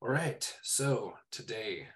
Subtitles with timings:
[0.00, 1.88] All right, so today,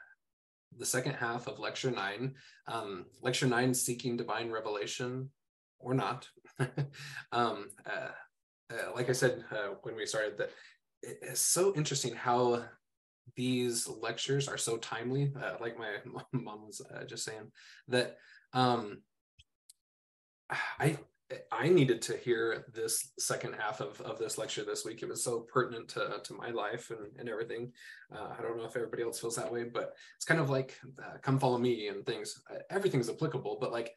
[0.76, 2.34] the second half of lecture nine,
[2.66, 5.30] um, lecture nine, seeking divine revelation
[5.78, 6.28] or not.
[7.32, 8.08] um, uh,
[8.72, 10.50] uh, like I said uh, when we started, that
[11.02, 12.64] it's so interesting how
[13.36, 15.32] these lectures are so timely.
[15.40, 15.98] Uh, like my
[16.32, 17.52] mom was uh, just saying
[17.86, 18.16] that
[18.52, 19.02] um,
[20.80, 20.98] I
[21.50, 25.02] I needed to hear this second half of, of this lecture this week.
[25.02, 27.72] It was so pertinent to, to my life and, and everything.
[28.14, 30.76] Uh, I don't know if everybody else feels that way, but it's kind of like
[30.98, 32.42] uh, come follow me and things.
[32.50, 33.92] Uh, everything's applicable, but like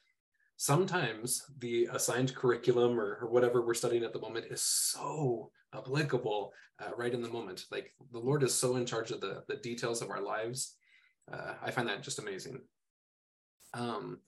[0.58, 6.54] sometimes the assigned curriculum or, or whatever we're studying at the moment is so applicable
[6.80, 7.66] uh, right in the moment.
[7.72, 10.76] Like the Lord is so in charge of the, the details of our lives.
[11.32, 12.62] Uh, I find that just amazing.
[13.74, 14.20] Um,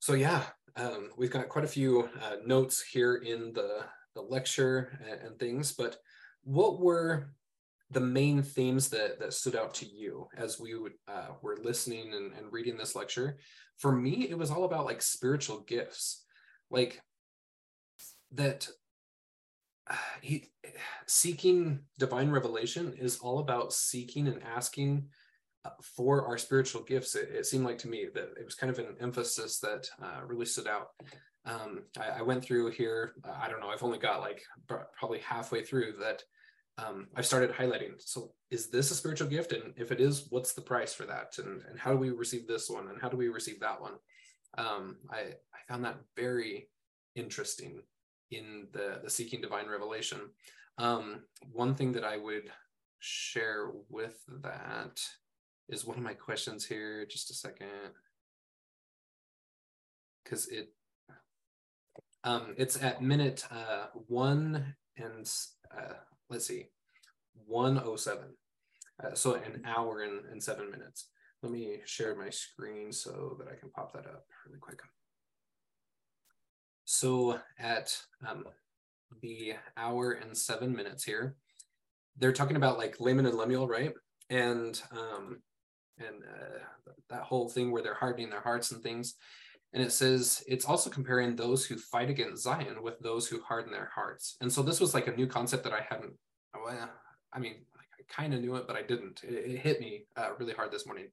[0.00, 0.42] so yeah,
[0.76, 3.84] um, we've got quite a few uh, notes here in the,
[4.14, 5.96] the lecture and, and, things, but
[6.44, 7.32] what were
[7.90, 12.12] the main themes that, that stood out to you as we would, uh, were listening
[12.14, 13.38] and, and reading this lecture?
[13.78, 16.24] For me, it was all about like spiritual gifts,
[16.70, 17.00] like
[18.32, 18.68] that
[20.20, 20.50] he
[21.06, 25.27] seeking divine revelation is all about seeking and asking uh,
[25.82, 28.78] for our spiritual gifts, it, it, seemed like to me that it was kind of
[28.78, 30.88] an emphasis that uh, really stood out.
[31.44, 34.42] Um, I, I, went through here, uh, I don't know, I've only got like
[34.98, 36.22] probably halfway through that
[36.78, 37.92] um, I've started highlighting.
[37.98, 39.52] So, is this a spiritual gift?
[39.52, 41.34] And if it is, what's the price for that?
[41.38, 42.88] And, and how do we receive this one?
[42.88, 43.94] And how do we receive that one?
[44.56, 46.68] Um, I, I found that very
[47.14, 47.82] interesting
[48.30, 50.20] in the, the seeking divine revelation.
[50.78, 52.48] Um, one thing that I would
[53.00, 55.00] share with that
[55.68, 57.06] is one of my questions here.
[57.06, 57.68] Just a second.
[60.24, 60.72] Because it,
[62.24, 65.30] um, it's at minute uh, one and
[65.76, 65.94] uh,
[66.28, 66.66] let's see,
[67.46, 68.24] 107.
[69.02, 71.08] Uh, so an hour and, and seven minutes.
[71.42, 74.80] Let me share my screen so that I can pop that up really quick.
[76.84, 78.44] So at um,
[79.22, 81.36] the hour and seven minutes here,
[82.16, 83.92] they're talking about like Laman and Lemuel, right?
[84.30, 85.38] And um,
[85.98, 89.14] and uh, that whole thing where they're hardening their hearts and things.
[89.72, 93.72] And it says it's also comparing those who fight against Zion with those who harden
[93.72, 94.36] their hearts.
[94.40, 96.14] And so this was like a new concept that I hadn't.
[96.54, 96.90] Well,
[97.32, 99.20] I mean, I kind of knew it, but I didn't.
[99.22, 101.08] It, it hit me uh, really hard this morning.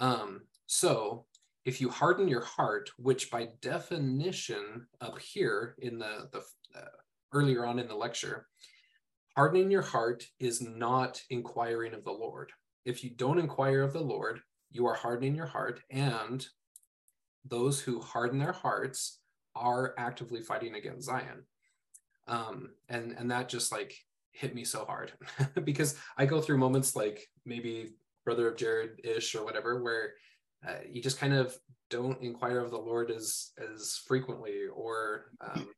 [0.00, 1.26] Um, so
[1.64, 6.38] if you harden your heart, which by definition up here in the the
[6.78, 6.88] uh,
[7.32, 8.46] earlier on in the lecture,
[9.36, 12.50] hardening your heart is not inquiring of the Lord
[12.84, 14.40] if you don't inquire of the Lord,
[14.70, 16.46] you are hardening your heart, and
[17.44, 19.20] those who harden their hearts
[19.54, 21.44] are actively fighting against Zion.
[22.26, 23.94] Um, and and that just like
[24.32, 25.12] hit me so hard
[25.64, 27.90] because I go through moments like maybe
[28.24, 30.14] Brother of Jared ish or whatever, where
[30.66, 31.56] uh, you just kind of
[31.90, 35.68] don't inquire of the Lord as as frequently or um,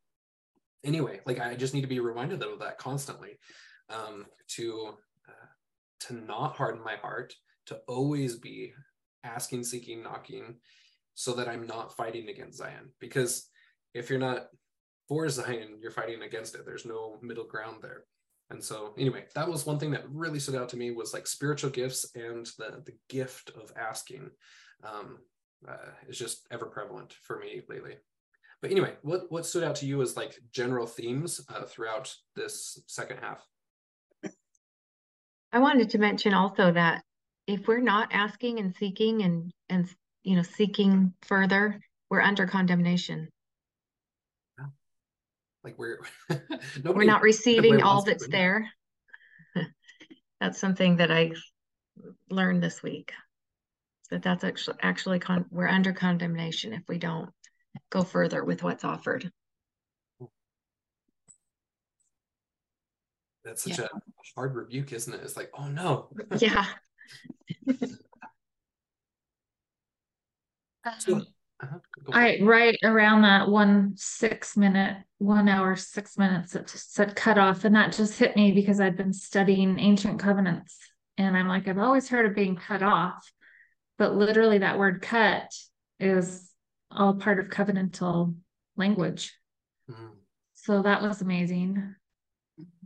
[0.84, 1.20] anyway.
[1.26, 3.38] Like I just need to be reminded of that constantly
[3.90, 4.94] um, to
[6.00, 7.34] to not harden my heart,
[7.66, 8.72] to always be
[9.24, 10.56] asking, seeking, knocking,
[11.14, 12.90] so that I'm not fighting against Zion.
[13.00, 13.48] Because
[13.94, 14.48] if you're not
[15.08, 16.66] for Zion, you're fighting against it.
[16.66, 18.04] There's no middle ground there.
[18.50, 21.26] And so, anyway, that was one thing that really stood out to me was like
[21.26, 24.30] spiritual gifts and the the gift of asking
[24.84, 25.18] um,
[25.68, 27.94] uh, is just ever prevalent for me lately.
[28.62, 32.80] But anyway, what what stood out to you as like general themes uh, throughout this
[32.86, 33.44] second half?
[35.56, 37.02] I wanted to mention also that
[37.46, 39.88] if we're not asking and seeking and and
[40.22, 41.80] you know seeking further,
[42.10, 43.30] we're under condemnation.
[45.64, 46.00] Like we're
[46.84, 48.70] we're not receiving all that's there.
[50.40, 51.32] that's something that I
[52.28, 53.14] learned this week.
[54.10, 57.30] That that's actually actually con- we're under condemnation if we don't
[57.88, 59.32] go further with what's offered.
[63.46, 63.86] That's such yeah.
[63.86, 64.00] a
[64.34, 65.20] hard rebuke, isn't it?
[65.22, 66.08] It's like, oh no.
[66.38, 66.66] yeah.
[70.98, 71.22] so,
[71.62, 71.78] uh-huh.
[72.12, 77.64] I right around that one six minute, one hour, six minutes it said cut off.
[77.64, 80.76] And that just hit me because I'd been studying ancient covenants.
[81.16, 83.30] And I'm like, I've always heard of being cut off,
[83.96, 85.50] but literally that word cut
[86.00, 86.50] is
[86.90, 88.34] all part of covenantal
[88.76, 89.34] language.
[89.88, 90.10] Mm.
[90.54, 91.94] So that was amazing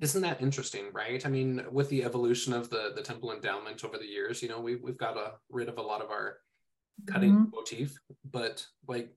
[0.00, 3.98] isn't that interesting right i mean with the evolution of the the temple endowment over
[3.98, 6.38] the years you know we, we've got a, rid of a lot of our
[7.06, 7.50] cutting mm-hmm.
[7.54, 7.98] motif
[8.30, 9.14] but like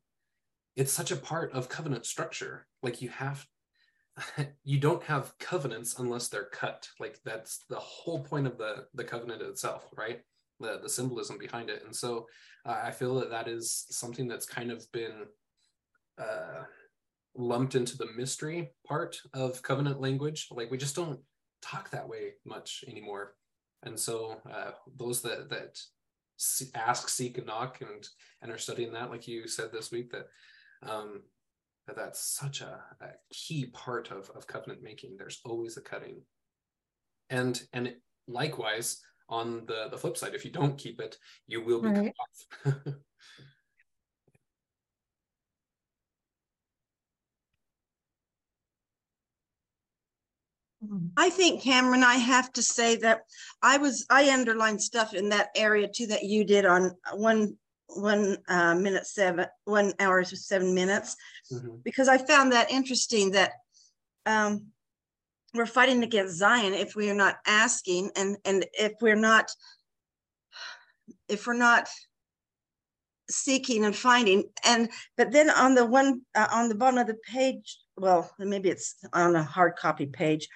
[0.75, 3.45] it's such a part of covenant structure like you have
[4.63, 6.87] you don't have covenants unless they're cut.
[6.99, 10.21] Like that's the whole point of the the covenant itself, right?
[10.59, 11.83] The the symbolism behind it.
[11.85, 12.27] And so
[12.65, 15.25] uh, I feel that that is something that's kind of been
[16.17, 16.63] uh,
[17.35, 20.47] lumped into the mystery part of covenant language.
[20.51, 21.19] Like we just don't
[21.61, 23.35] talk that way much anymore.
[23.83, 25.79] And so uh, those that that
[26.75, 28.07] ask, seek, and knock, and
[28.41, 30.27] and are studying that, like you said this week, that
[30.89, 31.23] um,
[31.87, 35.15] that that's such a, a key part of of covenant making.
[35.17, 36.21] There's always a cutting,
[37.29, 37.95] and and
[38.27, 42.13] likewise on the the flip side, if you don't keep it, you will be right.
[42.63, 42.83] cut off.
[51.17, 53.21] I think Cameron, I have to say that
[53.61, 57.57] I was I underlined stuff in that area too that you did on one
[57.87, 61.15] one uh, minute seven one hours seven minutes.
[61.51, 61.77] Mm-hmm.
[61.83, 63.51] because I found that interesting that
[64.25, 64.67] um,
[65.53, 69.51] we're fighting against Zion if we are not asking and and if we're not
[71.27, 71.89] if we're not
[73.29, 74.45] seeking and finding.
[74.65, 78.69] And but then on the one uh, on the bottom of the page well maybe
[78.69, 80.47] it's on a hard copy page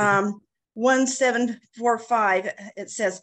[0.00, 0.40] um,
[0.74, 3.20] 1745, it says,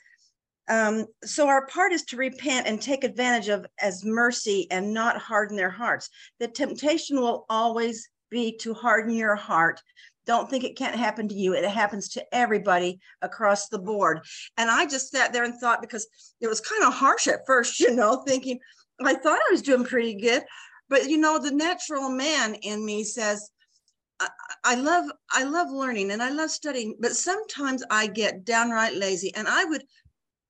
[0.69, 5.17] um, so our part is to repent and take advantage of as mercy and not
[5.17, 6.09] harden their hearts.
[6.39, 9.81] The temptation will always be to harden your heart.
[10.25, 11.53] Don't think it can't happen to you.
[11.53, 14.19] It happens to everybody across the board.
[14.57, 16.05] And I just sat there and thought because
[16.41, 18.59] it was kind of harsh at first, you know, thinking
[19.03, 20.43] I thought I was doing pretty good.
[20.89, 23.49] But you know, the natural man in me says,
[24.63, 29.33] I, love I love learning and I love studying, but sometimes I get downright lazy.
[29.35, 29.83] And I would,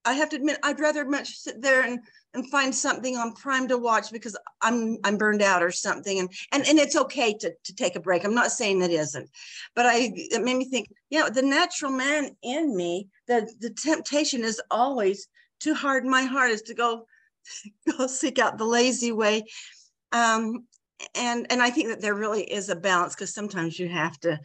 [0.06, 2.00] I have to admit, I'd rather much sit there and
[2.34, 6.20] and find something on Prime to watch because I'm I'm burned out or something.
[6.20, 8.24] And and and it's okay to to take a break.
[8.24, 9.30] I'm not saying that isn't,
[9.76, 10.88] but I it made me think.
[11.10, 15.28] Yeah, the natural man in me, the the temptation is always
[15.62, 17.08] to harden my heart is to go
[17.98, 19.44] go seek out the lazy way
[20.12, 20.66] um,
[21.16, 24.40] and and I think that there really is a balance because sometimes you have to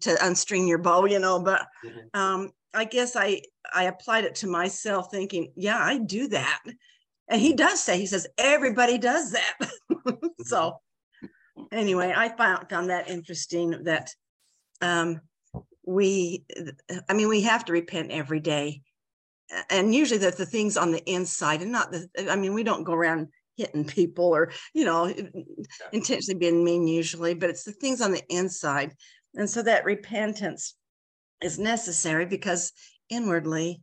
[0.00, 1.40] to unstring your bow, you know.
[1.40, 2.20] But mm-hmm.
[2.20, 3.42] um, I guess I
[3.72, 6.62] I applied it to myself, thinking, yeah, I do that,
[7.28, 9.70] and he does say he says everybody does that.
[10.44, 10.80] so
[11.72, 14.14] anyway, I found found that interesting that
[14.80, 15.20] um,
[15.88, 16.44] we,
[17.08, 18.82] I mean, we have to repent every day.
[19.70, 22.84] And usually the, the things on the inside and not the, I mean, we don't
[22.84, 23.28] go around
[23.58, 25.24] hitting people or you know yeah.
[25.92, 28.94] intentionally being mean usually but it's the things on the inside
[29.34, 30.76] and so that repentance
[31.42, 32.72] is necessary because
[33.10, 33.82] inwardly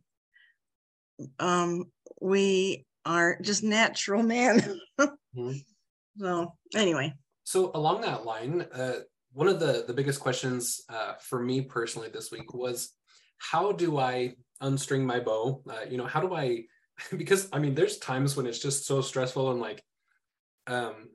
[1.38, 1.84] um
[2.20, 5.52] we are just natural men mm-hmm.
[6.18, 7.12] so anyway
[7.44, 8.94] so along that line uh
[9.32, 12.92] one of the the biggest questions uh, for me personally this week was
[13.36, 16.64] how do i unstring my bow uh, you know how do i
[17.16, 19.82] because I mean, there's times when it's just so stressful and like,
[20.66, 21.08] um,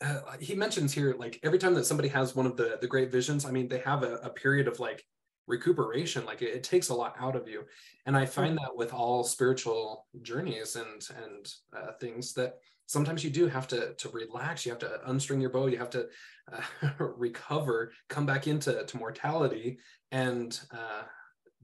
[0.00, 3.10] uh, he mentions here like every time that somebody has one of the the great
[3.10, 5.04] visions, I mean, they have a, a period of like
[5.48, 6.24] recuperation.
[6.24, 7.64] Like it, it, takes a lot out of you,
[8.06, 13.30] and I find that with all spiritual journeys and and uh, things that sometimes you
[13.30, 14.64] do have to to relax.
[14.64, 15.66] You have to unstring your bow.
[15.66, 16.06] You have to
[16.52, 19.78] uh, recover, come back into to mortality,
[20.12, 21.02] and uh,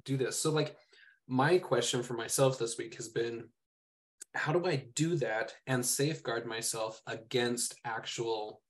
[0.05, 0.41] do this.
[0.41, 0.77] So like
[1.27, 3.45] my question for myself this week has been
[4.35, 8.61] how do I do that and safeguard myself against actual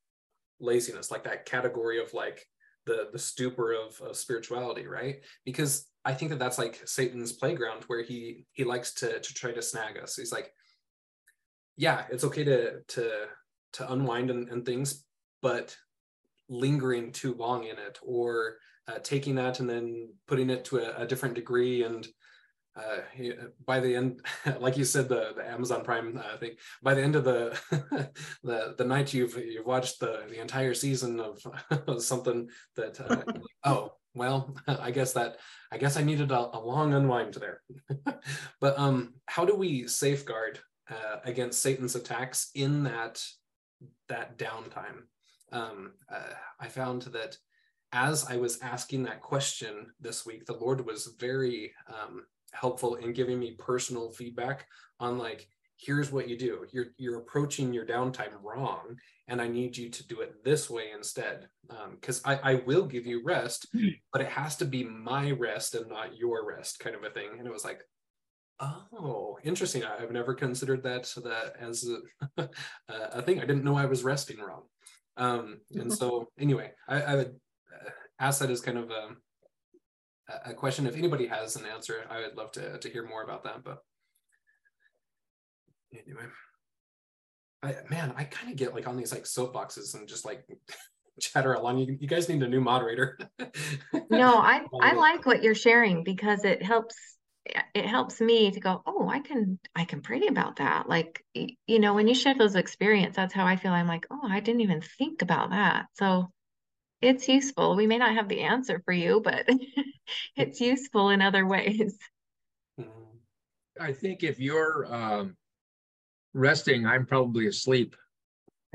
[0.61, 2.47] laziness, like that category of like
[2.87, 5.17] the the stupor of, of spirituality, right?
[5.45, 9.53] Because I think that that's like Satan's playground where he he likes to to try
[9.53, 10.17] to snag us.
[10.17, 10.53] He's like,
[11.77, 13.27] yeah, it's okay to to
[13.75, 15.05] to unwind and, and things,
[15.41, 15.77] but
[16.49, 21.03] lingering too long in it or uh, taking that and then putting it to a,
[21.03, 22.07] a different degree and
[22.77, 23.01] uh,
[23.65, 24.21] by the end,
[24.61, 26.53] like you said, the, the Amazon Prime uh, thing.
[26.83, 27.59] By the end of the
[28.43, 31.41] the the night, you've you've watched the the entire season of
[32.03, 33.01] something that.
[33.01, 33.23] Uh,
[33.65, 35.39] oh well, I guess that
[35.73, 37.63] I guess I needed a, a long unwind there.
[38.61, 43.23] but um, how do we safeguard uh, against Satan's attacks in that
[44.09, 45.07] that downtime?
[45.53, 47.37] Um, uh, I found that
[47.93, 53.13] as I was asking that question this week, the Lord was very um, helpful in
[53.13, 54.67] giving me personal feedback
[55.01, 56.65] on like here's what you do.
[56.73, 58.97] You're you're approaching your downtime wrong
[59.27, 61.49] and i need you to do it this way instead.
[61.93, 63.89] Because um, I, I will give you rest hmm.
[64.13, 67.31] but it has to be my rest and not your rest kind of a thing.
[67.39, 67.83] And it was like
[68.61, 69.83] oh interesting.
[69.85, 71.89] I've never considered that that as
[72.39, 72.49] a,
[72.89, 73.39] a thing.
[73.41, 74.63] I didn't know i was resting wrong.
[75.17, 77.35] Um, and so anyway I, I would
[78.19, 79.09] ask that as kind of a
[80.45, 80.87] a question.
[80.87, 83.63] If anybody has an answer, I would love to to hear more about that.
[83.65, 83.79] But
[85.93, 86.25] anyway,
[87.63, 90.45] I man, I kind of get like on these like soapboxes and just like
[91.21, 91.79] chatter along.
[91.79, 93.19] You, you guys need a new moderator.
[94.11, 96.95] no, I I like what you're sharing because it helps
[97.75, 101.79] it helps me to go oh i can i can pray about that like you
[101.79, 104.63] know when you share those experiences that's how i feel i'm like oh i didn't
[104.63, 106.33] even think about that so
[107.05, 109.47] it's useful we may not have the answer for you but
[110.37, 111.97] it's useful in other ways
[113.81, 115.37] i think if you're um,
[116.33, 117.97] resting i'm probably asleep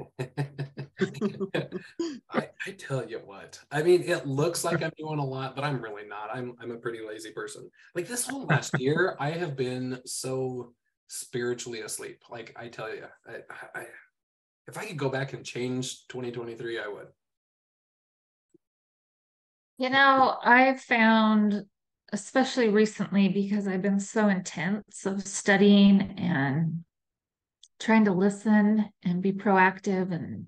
[2.31, 5.65] I, I, tell you what, I mean, it looks like I'm doing a lot, but
[5.65, 6.29] I'm really not.
[6.33, 7.69] I'm I'm a pretty lazy person.
[7.95, 10.74] Like this whole last year, I have been so
[11.07, 12.24] spiritually asleep.
[12.29, 13.86] Like I tell you, I, I,
[14.67, 17.07] if I could go back and change 2023, I would.
[19.79, 21.63] You know, I've found,
[22.12, 26.83] especially recently, because I've been so intense of studying and
[27.79, 30.48] trying to listen and be proactive and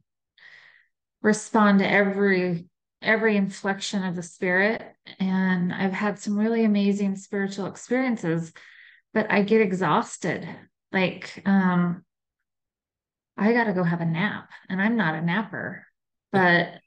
[1.22, 2.68] respond to every
[3.02, 4.84] every inflection of the spirit.
[5.18, 8.52] And i've had some really amazing spiritual experiences
[9.14, 10.48] but i get exhausted.
[10.92, 12.04] Like um
[13.38, 15.86] i got to go have a nap and i'm not a napper
[16.34, 16.82] but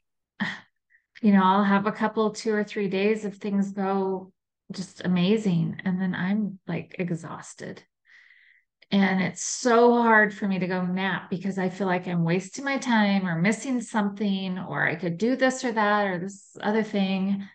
[1.25, 4.31] you know i'll have a couple two or three days if things go
[4.73, 7.83] just amazing and then i'm like exhausted
[8.91, 12.65] and it's so hard for me to go nap because I feel like I'm wasting
[12.65, 16.83] my time or missing something, or I could do this or that or this other
[16.83, 17.49] thing.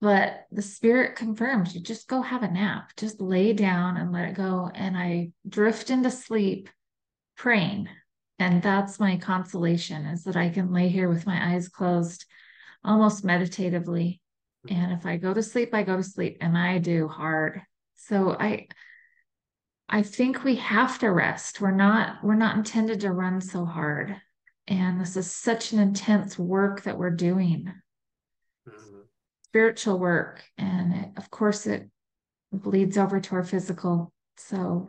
[0.00, 4.28] But the spirit confirms you just go have a nap, just lay down and let
[4.28, 4.70] it go.
[4.74, 6.68] And I drift into sleep
[7.36, 7.88] praying.
[8.38, 12.26] And that's my consolation is that I can lay here with my eyes closed,
[12.84, 14.20] almost meditatively.
[14.68, 17.62] And if I go to sleep, I go to sleep and I do hard.
[17.96, 18.68] So I,
[19.88, 21.60] I think we have to rest.
[21.60, 24.16] We're not we're not intended to run so hard.
[24.68, 27.72] And this is such an intense work that we're doing.
[28.68, 29.00] Mm-hmm.
[29.44, 31.88] Spiritual work and it, of course it
[32.52, 34.12] bleeds over to our physical.
[34.36, 34.88] So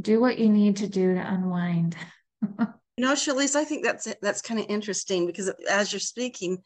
[0.00, 1.96] do what you need to do to unwind.
[2.96, 6.58] you know, Shalise, I think that's that's kind of interesting because as you're speaking,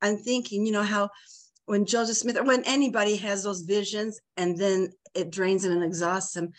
[0.00, 1.10] I'm thinking, you know, how
[1.66, 5.84] when Joseph Smith or when anybody has those visions and then it drains them and
[5.84, 6.52] exhausts them,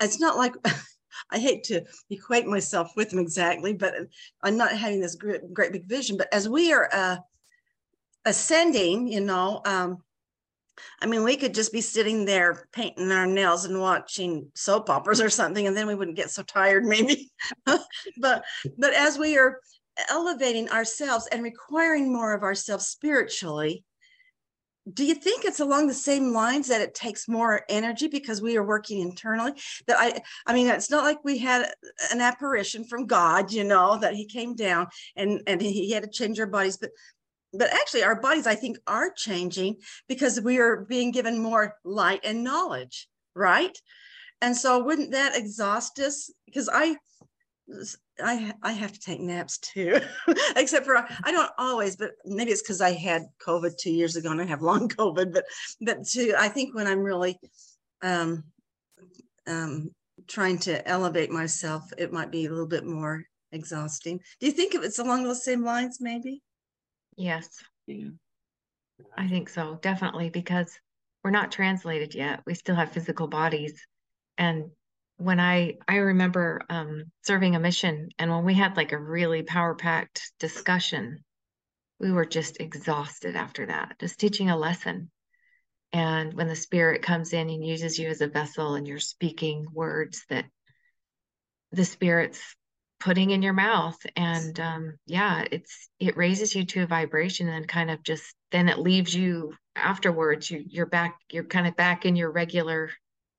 [0.00, 0.54] it's not like
[1.30, 3.94] I hate to equate myself with them exactly, but
[4.42, 6.16] I'm not having this great, great big vision.
[6.16, 7.16] But as we are uh,
[8.24, 9.98] ascending, you know, um,
[11.00, 15.20] I mean, we could just be sitting there painting our nails and watching soap operas
[15.20, 17.30] or something, and then we wouldn't get so tired, maybe.
[17.64, 18.44] but
[18.76, 19.60] but as we are
[20.10, 23.84] elevating ourselves and requiring more of ourselves spiritually,
[24.92, 28.56] do you think it's along the same lines that it takes more energy because we
[28.56, 29.52] are working internally
[29.86, 31.70] that i i mean it's not like we had
[32.12, 36.08] an apparition from god you know that he came down and and he had to
[36.08, 36.90] change our bodies but
[37.52, 39.76] but actually our bodies i think are changing
[40.08, 43.78] because we are being given more light and knowledge right
[44.40, 46.96] and so wouldn't that exhaust us because i
[48.22, 50.00] I I have to take naps too,
[50.56, 54.30] except for I don't always, but maybe it's because I had COVID two years ago
[54.30, 55.32] and I have long COVID.
[55.32, 55.44] But
[55.80, 57.38] but to I think when I'm really
[58.02, 58.44] um,
[59.46, 59.90] um,
[60.26, 64.20] trying to elevate myself, it might be a little bit more exhausting.
[64.40, 65.98] Do you think it's along those same lines?
[66.00, 66.42] Maybe.
[67.18, 67.48] Yes.
[67.86, 68.10] Yeah.
[69.16, 70.78] I think so, definitely, because
[71.22, 72.42] we're not translated yet.
[72.46, 73.84] We still have physical bodies,
[74.38, 74.70] and
[75.16, 79.42] when I I remember um, serving a mission, and when we had like a really
[79.42, 81.24] power packed discussion,
[81.98, 85.10] we were just exhausted after that, just teaching a lesson.
[85.92, 89.66] And when the Spirit comes in and uses you as a vessel, and you're speaking
[89.72, 90.46] words that
[91.72, 92.54] the Spirit's
[93.00, 97.68] putting in your mouth, and um, yeah, it's it raises you to a vibration, and
[97.68, 100.50] kind of just then it leaves you afterwards.
[100.50, 102.90] You you're back, you're kind of back in your regular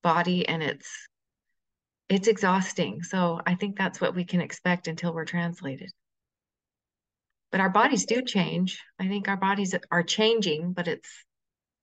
[0.02, 1.08] body, and it's
[2.08, 3.02] it's exhausting.
[3.02, 5.90] So I think that's what we can expect until we're translated.
[7.52, 8.80] But our bodies do change.
[8.98, 11.24] I think our bodies are changing, but it's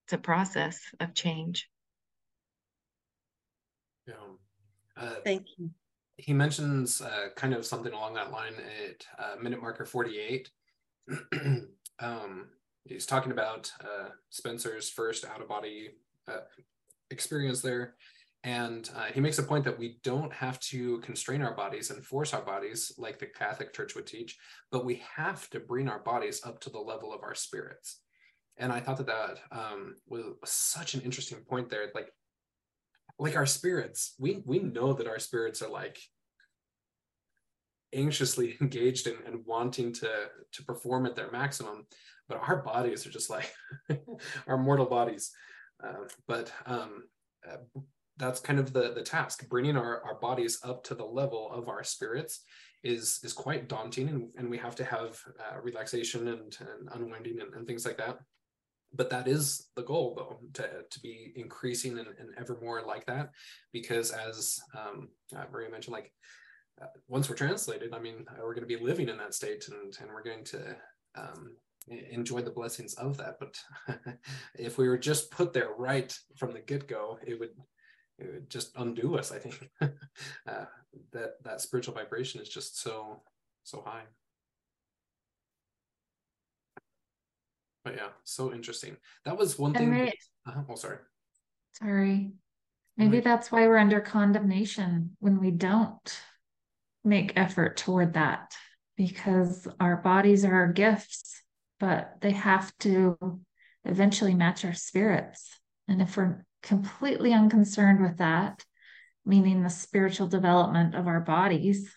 [0.06, 1.70] it's a process of change.
[4.08, 4.14] Yeah.
[4.96, 5.72] Uh, Thank you.
[6.18, 8.54] He mentions uh, kind of something along that line
[8.90, 10.50] at uh, minute marker 48.
[12.00, 12.50] um,
[12.86, 15.92] he's talking about uh, Spencer's first out of body
[16.28, 16.40] uh,
[17.12, 17.96] experience there
[18.44, 22.06] And uh, he makes a point that we don't have to constrain our bodies and
[22.06, 24.38] force our bodies like the Catholic Church would teach,
[24.72, 28.00] but we have to bring our bodies up to the level of our spirits.
[28.58, 31.92] And I thought that that um, was such an interesting point there.
[31.94, 32.12] Like,
[33.20, 35.98] like our spirits, we we know that our spirits are like
[37.94, 40.10] anxiously engaged and, and wanting to
[40.54, 41.86] to perform at their maximum,
[42.28, 43.52] but our bodies are just like
[44.48, 45.32] our mortal bodies.
[45.84, 47.04] Uh, but um,
[47.48, 47.58] uh,
[48.18, 51.70] that's kind of the the task bringing our, our bodies up to the level of
[51.70, 52.42] our spirits
[52.84, 57.40] is is quite daunting and, and we have to have uh, relaxation and, and unwinding
[57.42, 58.20] and, and, things like that
[58.98, 63.06] but that is the goal though to, to be increasing and, and ever more like
[63.06, 63.32] that
[63.72, 66.12] because as um, uh, maria mentioned like
[66.82, 69.68] uh, once we're translated i mean uh, we're going to be living in that state
[69.70, 70.76] and, and we're going to
[71.16, 71.56] um,
[71.90, 73.40] enjoy the blessings of that.
[73.40, 73.58] But
[74.56, 77.52] if we were just put there right from the get-go it would
[78.20, 79.70] it would just undo us i think.
[80.48, 80.66] Uh,
[81.12, 83.22] that that spiritual vibration is just so
[83.64, 84.04] so high
[87.88, 88.98] but yeah so interesting.
[89.26, 90.14] That was one thing they,
[90.46, 90.98] uh, oh sorry.
[91.74, 92.34] Sorry.
[92.98, 96.20] Maybe that's why we're under condemnation when we don't
[97.04, 98.56] make effort toward that
[98.98, 101.44] because our bodies are our gifts
[101.80, 103.18] but they have to
[103.86, 105.60] eventually match our spirits.
[105.88, 108.66] And if we're completely unconcerned with that,
[109.26, 111.94] meaning the spiritual development of our bodies,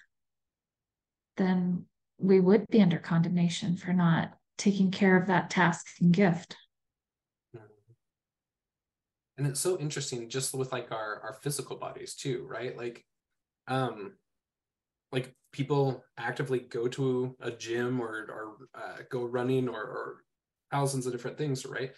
[1.38, 1.87] then
[2.18, 6.55] we would be under condemnation for not taking care of that task and gift.
[9.38, 12.76] And it's so interesting just with like our our physical bodies too, right?
[12.76, 13.02] Like
[13.69, 14.12] um
[15.12, 20.25] like people actively go to a gym or or uh, go running or, or
[20.71, 21.93] thousands of different things, right?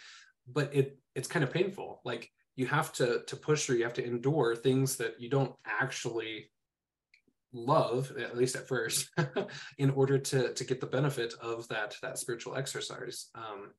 [0.46, 2.00] But it it's kind of painful.
[2.04, 5.54] Like you have to to push through you have to endure things that you don't
[5.66, 6.51] actually
[7.52, 9.08] love at least at first
[9.78, 13.70] in order to to get the benefit of that that spiritual exercise um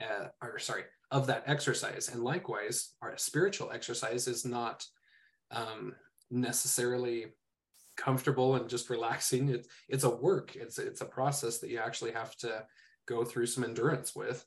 [0.00, 4.84] uh, or sorry of that exercise and likewise our spiritual exercise is not
[5.52, 5.94] um
[6.30, 7.26] necessarily
[7.96, 12.12] comfortable and just relaxing it's it's a work it's it's a process that you actually
[12.12, 12.64] have to
[13.06, 14.44] go through some endurance with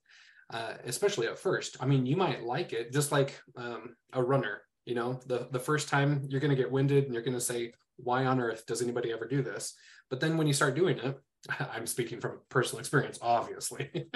[0.52, 1.78] uh, especially at first.
[1.80, 4.62] I mean, you might like it, just like um, a runner.
[4.86, 7.41] You know, the the first time you're going to get winded and you're going to
[7.41, 9.75] say, "Why on earth does anybody ever do this?"
[10.10, 11.19] But then when you start doing it,
[11.73, 13.89] I'm speaking from personal experience, obviously.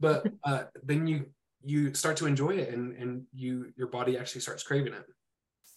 [0.00, 1.26] but uh, then you
[1.64, 5.04] you start to enjoy it, and and you your body actually starts craving it.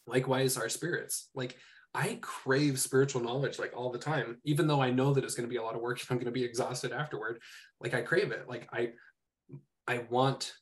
[0.06, 1.30] Likewise, our spirits.
[1.36, 1.58] Like
[1.94, 5.48] I crave spiritual knowledge like all the time, even though I know that it's going
[5.48, 7.42] to be a lot of work and I'm going to be exhausted afterward.
[7.82, 8.48] Like I crave it.
[8.48, 8.92] Like I,
[9.88, 10.54] I want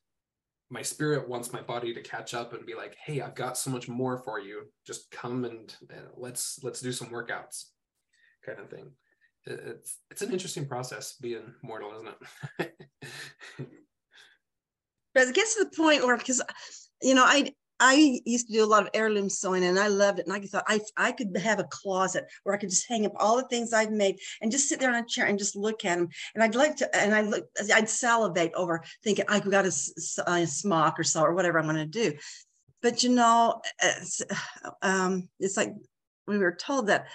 [0.69, 3.69] my spirit wants my body to catch up and be like, "Hey, I've got so
[3.69, 4.63] much more for you.
[4.85, 5.75] Just come and
[6.15, 7.65] let's let's do some workouts,"
[8.45, 8.91] kind of thing.
[9.45, 12.15] It's it's an interesting process being mortal, isn't
[12.59, 12.73] it?
[15.13, 16.41] but it gets to the point where because
[17.01, 20.19] you know I I used to do a lot of heirloom sewing and I loved
[20.19, 20.27] it.
[20.27, 23.13] And I thought I, I could have a closet where I could just hang up
[23.17, 25.83] all the things I've made and just sit there on a chair and just look
[25.83, 26.07] at them.
[26.33, 29.73] And I'd like to, and I look, I'd salivate over thinking I've got a,
[30.27, 32.13] a smock or so or whatever I'm going to do.
[32.81, 34.21] But you know, it's,
[34.81, 35.73] um, it's like
[36.27, 37.07] we were told that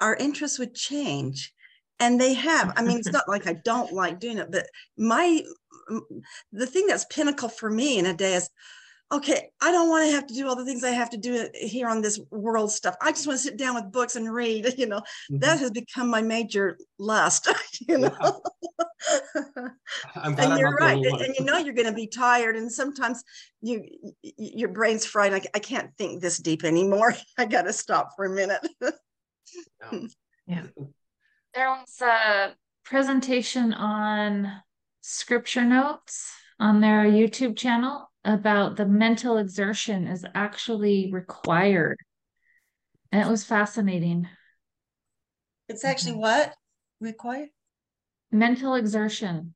[0.00, 1.52] our interests would change
[2.00, 5.42] and they have i mean it's not like i don't like doing it but my
[6.52, 8.48] the thing that's pinnacle for me in a day is
[9.10, 11.48] okay, I don't want to have to do all the things I have to do
[11.54, 12.94] here on this world stuff.
[13.00, 15.38] I just want to sit down with books and read, you know, mm-hmm.
[15.38, 17.48] that has become my major lust,
[17.88, 18.42] you know.
[20.14, 21.02] and I'm you're right.
[21.02, 22.56] And you know, you're going to be tired.
[22.56, 23.22] And sometimes
[23.62, 23.84] you,
[24.22, 25.32] your brain's fried.
[25.32, 27.14] I, I can't think this deep anymore.
[27.38, 28.66] I got to stop for a minute.
[28.82, 30.00] yeah.
[30.46, 30.62] yeah.
[31.54, 34.52] There was a presentation on
[35.00, 41.96] scripture notes on their YouTube channel about the mental exertion is actually required.
[43.10, 44.28] And it was fascinating.
[45.68, 46.54] It's actually what
[47.00, 47.48] required?
[48.30, 49.54] Mental exertion.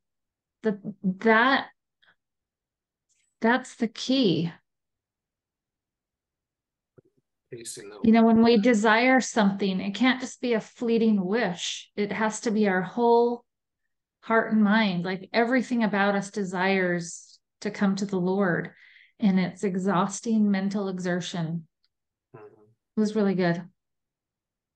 [0.63, 1.67] The that
[3.43, 4.51] that's the key.
[7.51, 11.91] You know, when we desire something, it can't just be a fleeting wish.
[11.95, 13.45] It has to be our whole
[14.21, 15.05] heart and mind.
[15.05, 17.32] Like everything about us desires
[17.62, 18.70] to come to the Lord.
[19.18, 21.66] And it's exhausting mental exertion.
[22.37, 22.62] Mm-hmm.
[22.96, 23.62] It was really good.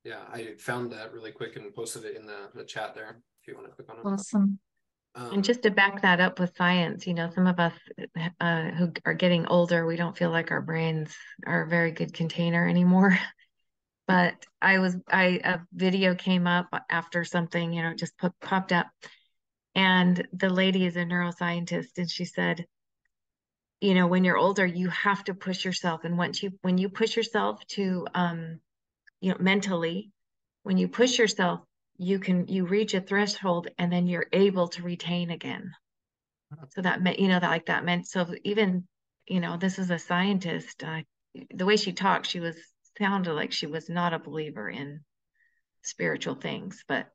[0.04, 3.48] Yeah, I found that really quick and posted it in the, the chat there if
[3.48, 4.08] you want to click on it.
[4.08, 4.58] Awesome.
[5.16, 7.72] Um, and just to back that up with science, you know, some of us
[8.40, 12.12] uh, who are getting older, we don't feel like our brains are a very good
[12.12, 13.18] container anymore.
[14.06, 18.86] but I was, I, a video came up after something, you know, just popped up.
[19.74, 22.66] And the lady is a neuroscientist and she said,
[23.80, 26.04] you know, when you're older, you have to push yourself.
[26.04, 28.60] And once you, when you push yourself to, um,
[29.20, 30.10] you know, mentally,
[30.62, 31.60] when you push yourself,
[31.98, 35.72] you can you reach a threshold and then you're able to retain again
[36.70, 38.86] so that meant you know that like that meant so even
[39.26, 41.00] you know this is a scientist uh,
[41.54, 42.56] the way she talked she was
[42.98, 45.00] sounded like she was not a believer in
[45.82, 47.08] spiritual things but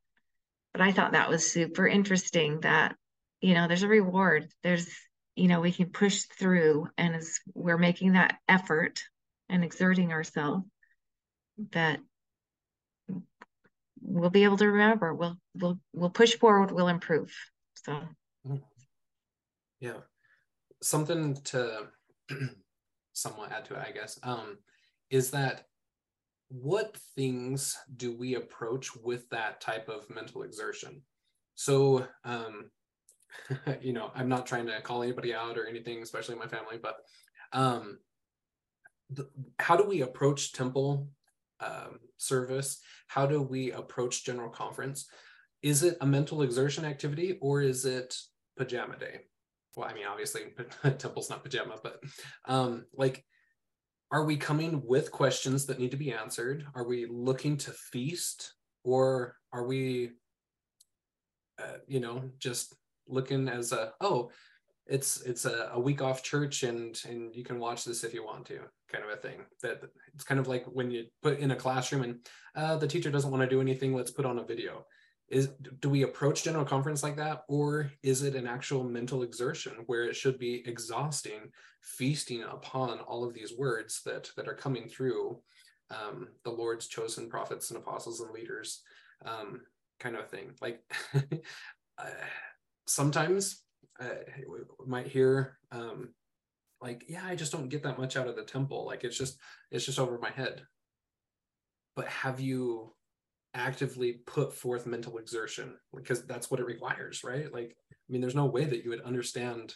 [0.74, 2.96] but i thought that was super interesting that
[3.40, 4.90] you know there's a reward there's
[5.36, 9.04] you know we can push through and as we're making that effort
[9.50, 10.64] and exerting ourselves
[11.72, 12.00] that
[14.02, 15.14] we'll be able to remember.
[15.14, 16.72] We'll we'll we'll push forward.
[16.72, 17.34] We'll improve.
[17.76, 18.56] So, mm-hmm.
[19.80, 19.98] yeah,
[20.82, 21.88] something to
[23.14, 24.58] somewhat add to it, I guess, um,
[25.10, 25.66] is that
[26.50, 31.02] what things do we approach with that type of mental exertion?
[31.56, 32.70] So, um,
[33.82, 36.98] you know, I'm not trying to call anybody out or anything, especially my family, but
[37.54, 38.00] um,
[39.10, 41.08] the, how do we approach temple
[41.60, 42.80] um, service?
[43.08, 45.08] How do we approach general conference?
[45.62, 48.16] Is it a mental exertion activity or is it
[48.58, 49.22] pajama day?
[49.76, 50.42] Well, I mean, obviously,
[50.98, 52.02] temple's not pajama, but
[52.46, 53.24] um, like,
[54.12, 56.66] are we coming with questions that need to be answered?
[56.76, 60.12] Are we looking to feast or are we,
[61.60, 62.76] uh, you know, just
[63.12, 64.32] looking as a, oh,
[64.88, 68.26] it's it's a, a week off church and and you can watch this if you
[68.26, 68.60] want to
[68.92, 69.40] kind of a thing.
[69.62, 69.82] That
[70.14, 73.32] it's kind of like when you put in a classroom and uh, the teacher doesn't
[73.32, 74.86] want to do anything let's put on a video.
[75.30, 75.48] Is
[75.80, 80.04] do we approach general conference like that or is it an actual mental exertion where
[80.04, 85.40] it should be exhausting feasting upon all of these words that that are coming through
[85.90, 88.82] um, the lord's chosen prophets and apostles and leaders
[89.26, 89.62] um,
[90.02, 90.52] kind of thing?
[90.62, 90.84] Like
[92.88, 93.64] sometimes
[94.00, 94.10] uh,
[94.86, 96.10] might hear um,
[96.82, 98.86] like yeah i just don't get that much out of the temple.
[98.86, 99.38] Like it's just
[99.70, 100.64] it's just over my head.
[101.96, 102.94] But have you
[103.54, 105.76] actively put forth mental exertion?
[105.94, 107.52] Because that's what it requires right?
[107.54, 109.76] Like i mean there's no way that you would understand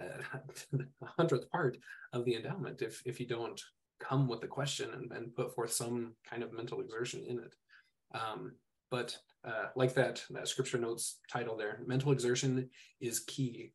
[0.00, 0.38] uh,
[1.02, 1.76] a hundredth part
[2.12, 3.60] of the endowment if if you don't
[4.00, 7.54] come with the question and, and put forth some kind of mental exertion in it.
[8.14, 8.52] Um,
[8.92, 12.68] but uh, like that that scripture notes title there mental exertion
[13.00, 13.72] is key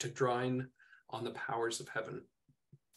[0.00, 0.66] to drawing
[1.08, 2.20] on the powers of heaven.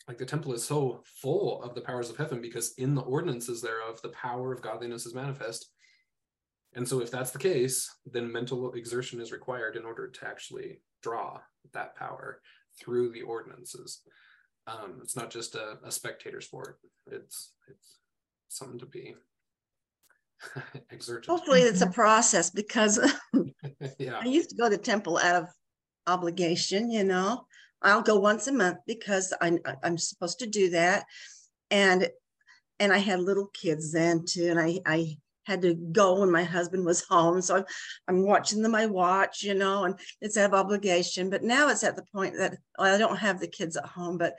[0.08, 3.62] Like the temple is so full of the powers of heaven because in the ordinances
[3.62, 5.72] thereof the power of godliness is manifest.
[6.74, 10.82] And so if that's the case then mental exertion is required in order to actually
[11.04, 11.40] draw
[11.74, 12.42] that power
[12.82, 14.02] through the ordinances.
[14.66, 16.80] Um, it's not just a, a spectator sport.
[17.06, 18.00] It's it's
[18.50, 19.14] something to be
[20.92, 21.30] exerted.
[21.30, 23.00] Hopefully, it's a process because
[24.00, 24.20] yeah.
[24.22, 25.50] I used to go to temple out of
[26.08, 26.92] obligation.
[26.92, 27.46] You know,
[27.82, 31.06] I'll go once a month because I'm I'm supposed to do that,
[31.72, 32.10] and
[32.80, 36.44] and I had little kids then too, and I I had to go when my
[36.44, 37.42] husband was home.
[37.42, 37.66] So I'm,
[38.08, 41.30] I'm watching them, I watch, you know, and it's out of obligation.
[41.30, 44.18] But now it's at the point that well, I don't have the kids at home,
[44.18, 44.34] but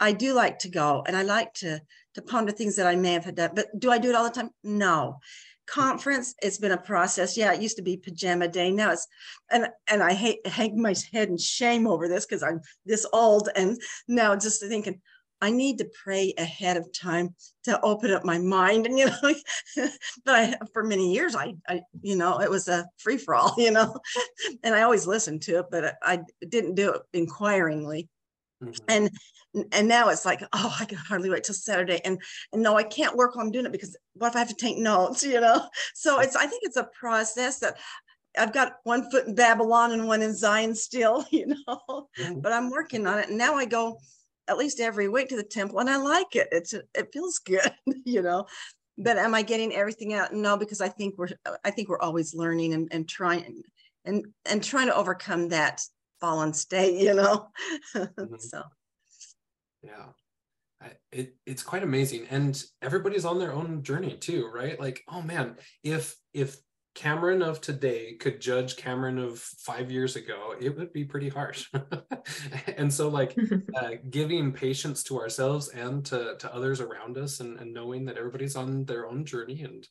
[0.00, 1.80] I do like to go and I like to
[2.14, 3.50] to ponder things that I may have had done.
[3.54, 4.50] But do I do it all the time?
[4.64, 4.86] No.
[4.88, 5.80] Mm-hmm.
[5.80, 7.36] Conference, it's been a process.
[7.36, 8.70] Yeah, it used to be pajama day.
[8.70, 9.06] Now it's
[9.50, 13.50] and and I hate hang my head in shame over this because I'm this old
[13.54, 15.00] and now just thinking
[15.40, 17.34] I need to pray ahead of time
[17.64, 18.86] to open up my mind.
[18.86, 19.34] And, you know,
[20.24, 23.54] but I, for many years, I, I, you know, it was a free for all,
[23.58, 23.96] you know,
[24.62, 28.08] and I always listened to it, but I didn't do it inquiringly.
[28.62, 28.84] Mm-hmm.
[28.88, 29.10] And
[29.72, 32.00] and now it's like oh i can hardly wait till saturday.
[32.04, 32.20] And
[32.52, 34.54] and no i can't work while I'm doing it because what if i have to
[34.54, 35.68] take notes you know?
[35.94, 37.78] So it's i think it's a process that
[38.36, 42.08] i've got one foot in babylon and one in zion still you know?
[42.18, 42.40] Mm-hmm.
[42.40, 43.28] but i'm working on it.
[43.28, 43.98] And now i go
[44.48, 46.48] at least every week to the temple and i like it.
[46.52, 47.72] It's it feels good
[48.04, 48.46] you know?
[48.96, 50.32] But am i getting everything out?
[50.34, 51.28] No because i think we're
[51.64, 53.62] i think we're always learning and, and trying
[54.04, 55.82] and and trying to overcome that
[56.20, 57.48] fallen state you know?
[57.94, 58.34] Mm-hmm.
[58.38, 58.62] so.
[59.82, 60.06] Yeah.
[60.80, 64.78] I, it, it's quite amazing and everybody's on their own journey too right?
[64.78, 66.56] Like oh man if if
[66.94, 71.66] cameron of today could judge cameron of five years ago it would be pretty harsh.
[72.76, 73.36] And so like
[73.76, 78.16] uh, giving patience to ourselves and to, to others around us and, and knowing that
[78.16, 79.86] everybody's on their own journey and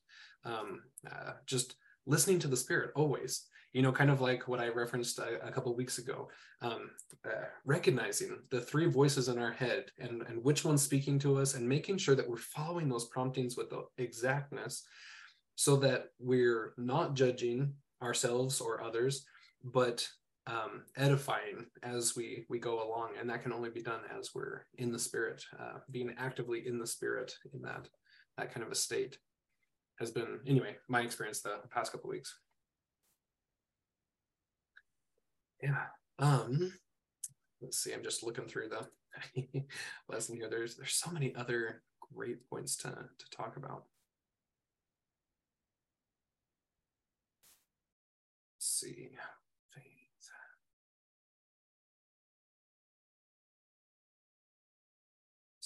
[0.45, 4.67] um, uh, just listening to the spirit always you know kind of like what i
[4.67, 6.29] referenced a, a couple weeks ago
[6.61, 6.89] um,
[7.25, 11.55] uh, recognizing the three voices in our head and and which one's speaking to us
[11.55, 14.83] and making sure that we're following those promptings with the exactness
[15.55, 19.25] so that we're not judging ourselves or others
[19.63, 20.07] but
[20.47, 23.11] um, edifying as we we go along.
[23.19, 26.79] And that can only be done as we're in the spirit uh, being actively in
[26.79, 27.89] the spirit in that
[28.37, 29.17] that kind of a state
[29.99, 32.37] has been anyway my experience the past couple weeks
[35.61, 35.85] yeah
[36.19, 36.73] um
[37.61, 38.87] let's see i'm just looking through the
[40.09, 40.49] lesson here.
[40.49, 41.81] There's there's so many other
[42.13, 43.85] great points to to talk about.
[48.55, 49.09] Let's see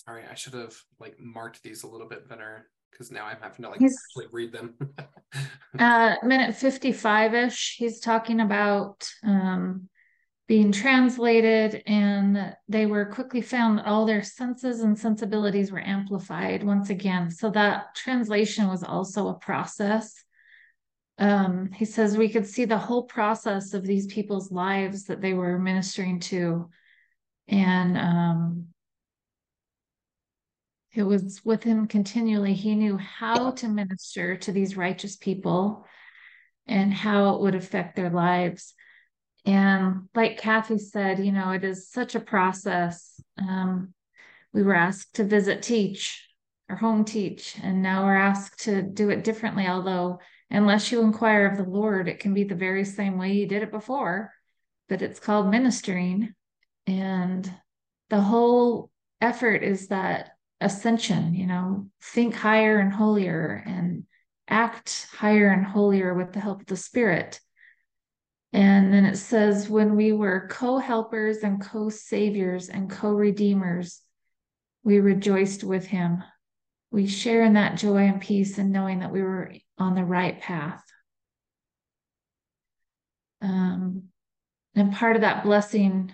[0.06, 2.68] sorry i should have like marked these a little bit better
[3.02, 4.76] because now I'm having to like he's, actually read them.
[5.80, 9.90] uh, minute 55 ish, he's talking about um,
[10.48, 16.64] being translated, and they were quickly found that all their senses and sensibilities were amplified
[16.64, 17.32] once again.
[17.32, 20.14] So that translation was also a process.
[21.18, 25.34] Um, he says we could see the whole process of these people's lives that they
[25.34, 26.70] were ministering to.
[27.48, 28.68] And um,
[30.94, 32.54] it was with him continually.
[32.54, 35.86] He knew how to minister to these righteous people
[36.68, 38.74] and how it would affect their lives.
[39.46, 43.20] And like Kathy said, you know, it is such a process.
[43.38, 43.94] Um,
[44.54, 46.28] we were asked to visit teach
[46.70, 49.68] or home teach, and now we're asked to do it differently.
[49.68, 53.48] Although, unless you inquire of the Lord, it can be the very same way you
[53.48, 54.32] did it before,
[54.90, 56.34] but it's called ministering.
[56.86, 57.52] And
[58.10, 64.06] the whole effort is that ascension, you know, think higher and holier and
[64.48, 67.40] act higher and holier with the help of the Spirit.
[68.54, 74.02] And then it says, when we were co helpers and co saviors and co redeemers,
[74.84, 76.24] we rejoiced with him.
[76.92, 80.40] We share in that joy and peace and knowing that we were on the right
[80.40, 80.84] path.
[83.42, 84.04] Um,
[84.76, 86.12] and part of that blessing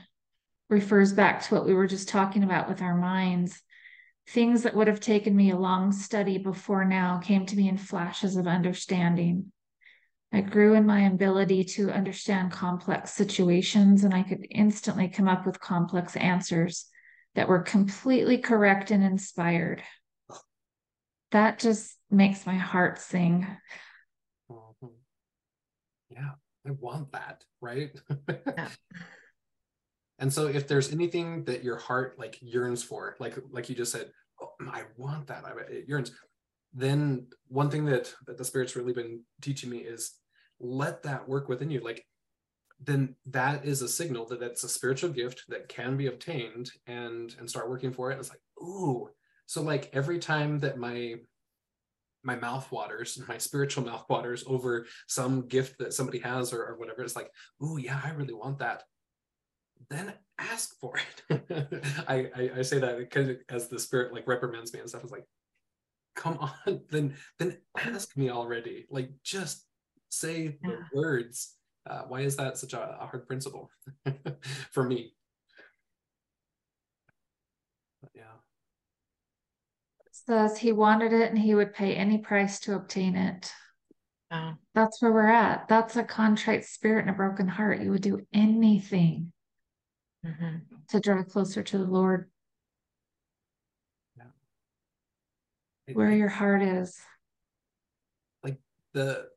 [0.70, 3.62] refers back to what we were just talking about with our minds
[4.30, 7.78] Things that would have taken me a long study before now came to me in
[7.78, 9.52] flashes of understanding.
[10.34, 15.46] I grew in my ability to understand complex situations, and I could instantly come up
[15.46, 16.88] with complex answers
[17.36, 19.82] that were completely correct and inspired.
[21.32, 23.48] That just makes my heart sing.
[24.52, 24.88] Mm-hmm.
[26.10, 26.32] Yeah,
[26.66, 27.92] I want that, right?
[28.28, 28.70] yeah.
[30.20, 33.92] And so if there's anything that your heart like yearns for, like like you just
[33.92, 36.12] said, oh, I want that, I, it yearns,
[36.74, 40.14] then one thing that, that the Spirit's really been teaching me is
[40.60, 41.82] let that work within you.
[41.82, 42.06] Like
[42.80, 47.36] then that is a signal that that's a spiritual gift that can be obtained and
[47.40, 48.20] and start working for it.
[48.20, 49.10] it's like, ooh.
[49.46, 51.16] So like every time that my
[52.24, 56.78] my mouth waters, my spiritual mouth waters over some gift that somebody has or, or
[56.78, 57.32] whatever, it's like,
[57.64, 58.84] ooh, yeah, I really want that
[59.90, 61.44] then ask for it.
[62.08, 65.04] I, I, I say that because as the spirit like reprimands me and stuff.
[65.04, 65.28] It's like,
[66.16, 66.38] come
[66.68, 68.86] on, then then ask me already.
[68.90, 69.66] Like just
[70.10, 71.54] say the words.
[71.90, 73.70] Uh, why is that such a, a hard principle
[74.72, 75.14] for me?
[78.02, 78.24] But yeah.
[80.12, 83.54] Says he wanted it and he would pay any price to obtain it.
[84.32, 84.52] Oh.
[84.76, 85.70] That's where we're at.
[85.70, 87.82] That's a contrite spirit and a broken heart.
[87.82, 89.32] You would do anything
[90.28, 90.56] mm-hmm.
[90.90, 92.30] to draw closer to the Lord.
[94.18, 95.94] Yeah.
[95.94, 96.98] Where your heart is.
[98.44, 98.58] Like
[98.94, 99.28] the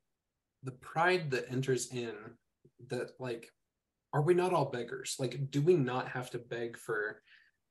[0.62, 2.14] the pride that enters in
[2.88, 3.50] that like
[4.12, 5.16] are we not all beggars?
[5.18, 7.22] Like do we not have to beg for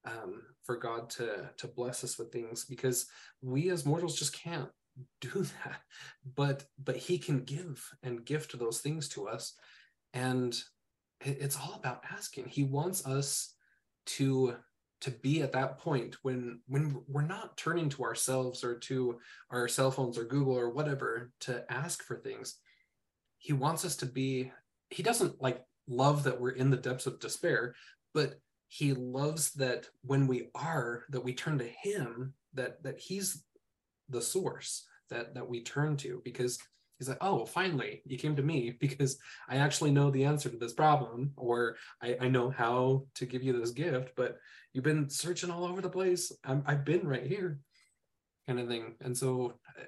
[0.05, 3.07] um for God to to bless us with things because
[3.41, 4.69] we as mortals just can't
[5.21, 5.29] do
[5.63, 5.81] that
[6.35, 9.53] but but he can give and gift those things to us
[10.13, 10.61] and
[11.21, 12.45] it's all about asking.
[12.45, 13.53] He wants us
[14.07, 14.55] to
[15.01, 19.17] to be at that point when when we're not turning to ourselves or to
[19.49, 22.55] our cell phones or google or whatever to ask for things.
[23.37, 24.51] He wants us to be
[24.89, 27.73] he doesn't like love that we're in the depths of despair
[28.13, 28.35] but
[28.67, 33.43] he loves that when we are that we turn to him that that he's
[34.09, 36.59] the source that that we turn to because
[36.99, 40.57] he's like, oh, finally, you came to me because I actually know the answer to
[40.57, 44.37] this problem, or I, I know how to give you this gift, but
[44.73, 46.31] you've been searching all over the place.
[46.43, 47.59] i have been right here,
[48.47, 48.95] kind of thing.
[49.01, 49.83] And so, uh,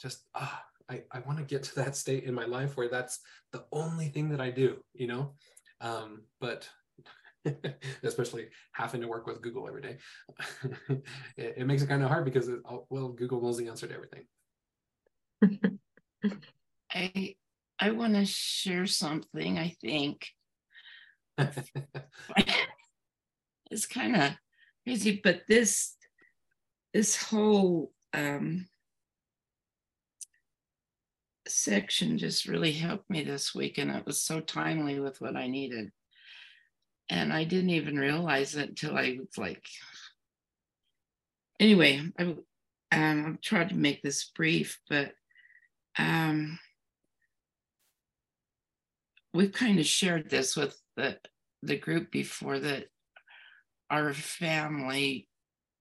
[0.00, 3.18] just ah, I, I want to get to that state in my life where that's
[3.52, 5.34] the only thing that I do, you know?
[5.80, 6.68] Um, but
[8.04, 9.96] especially having to work with Google every day,
[11.36, 13.88] it, it, makes it kind of hard because, it, oh, well, Google knows the answer
[13.88, 14.26] to everything.
[16.92, 17.36] I
[17.78, 19.58] I want to share something.
[19.58, 20.28] I think
[23.70, 24.32] it's kind of
[24.84, 25.96] crazy, but this
[26.92, 28.66] this whole um,
[31.48, 35.48] section just really helped me this week, and it was so timely with what I
[35.48, 35.90] needed.
[37.08, 39.64] And I didn't even realize it until I was like,
[41.60, 42.36] anyway, I, um,
[42.92, 45.12] I've tried to make this brief, but
[45.98, 46.58] um,
[49.34, 51.18] we've kind of shared this with the
[51.62, 52.86] the group before that
[53.88, 55.28] our family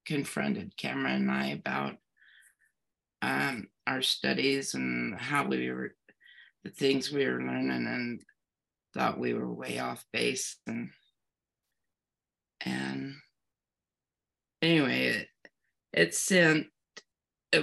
[0.06, 1.96] confronted Cameron and I about
[3.22, 5.96] um, our studies and how we were,
[6.64, 8.22] the things we were learning, and
[8.94, 10.58] thought we were way off base.
[10.68, 10.90] And
[12.66, 13.16] and
[14.62, 15.28] anyway, it
[15.94, 16.68] it sent.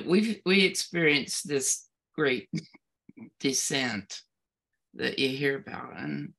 [0.07, 1.88] We we experienced this
[2.19, 2.49] great
[3.39, 4.23] descent
[4.95, 6.33] that you hear about, and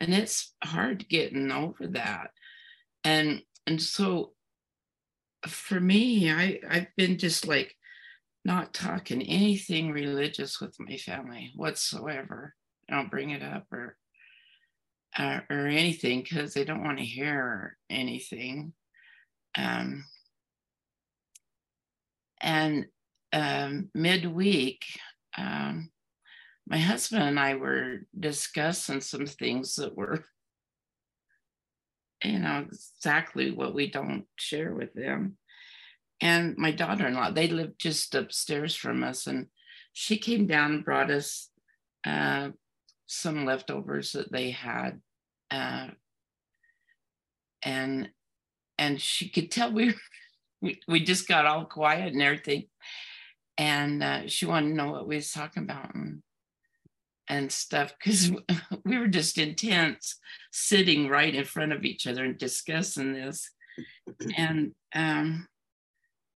[0.00, 2.30] and it's hard getting over that,
[3.04, 4.32] and and so
[5.46, 7.74] for me, I I've been just like
[8.44, 12.54] not talking anything religious with my family whatsoever.
[12.88, 13.96] I don't bring it up or
[15.18, 18.72] uh, or anything because they don't want to hear anything.
[19.56, 20.04] Um,
[22.40, 22.86] and
[23.32, 24.84] um, midweek,
[25.36, 25.90] um,
[26.66, 30.24] my husband and I were discussing some things that were
[32.24, 35.36] you know, exactly what we don't share with them.
[36.20, 39.26] And my daughter in law, they live just upstairs from us.
[39.26, 39.46] And
[39.92, 41.48] she came down and brought us
[42.06, 42.50] uh,
[43.06, 45.00] some leftovers that they had.
[45.50, 45.88] Uh,
[47.62, 48.10] and
[48.78, 49.94] and she could tell we,
[50.62, 52.64] we we just got all quiet and everything
[53.60, 56.22] and uh, she wanted to know what we was talking about and
[57.28, 58.32] and stuff because
[58.86, 60.18] we were just intense
[60.50, 63.50] sitting right in front of each other and discussing this.
[64.36, 65.46] And um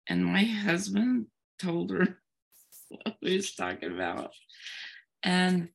[0.09, 1.27] and my husband
[1.61, 2.19] told her
[2.89, 4.33] what we was talking about
[5.23, 5.69] and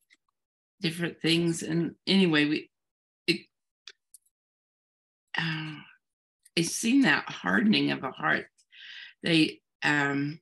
[0.82, 1.62] different things.
[1.62, 2.70] And anyway we
[3.28, 3.42] it
[5.38, 5.76] uh,
[6.58, 8.48] I seen that hardening of a heart.
[9.22, 10.40] They um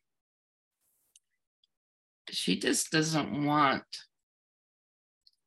[2.33, 3.83] she just doesn't want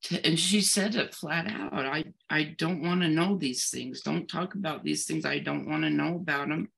[0.02, 4.02] to and she said it flat out i i don't want to know these things.
[4.02, 5.24] Don't talk about these things.
[5.24, 6.68] I don't want to know about them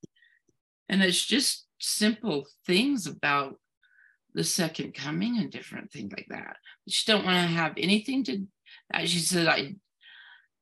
[0.88, 3.56] and it's just simple things about
[4.34, 6.56] the second coming and different things like that.
[6.88, 8.46] She don't want to have anything to
[9.04, 9.74] she said i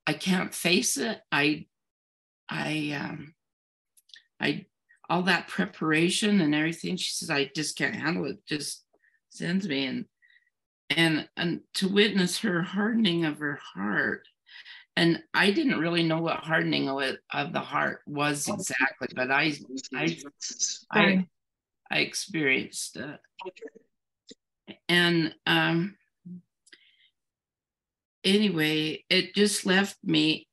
[0.07, 1.21] i can't face it.
[1.31, 1.67] I
[2.49, 3.35] i um
[4.41, 4.67] i
[5.09, 8.39] all that preparation and everything she says i just can't handle it.
[8.47, 8.86] Just
[9.37, 10.05] sends me and
[10.91, 14.27] and and to witness her hardening of her heart.
[14.97, 19.53] And i didn't really know what hardening of, the heart was exactly but i
[19.95, 20.17] i
[20.91, 21.27] i,
[21.91, 23.21] I experienced it.
[24.89, 25.97] And um
[28.25, 30.49] anyway it just left me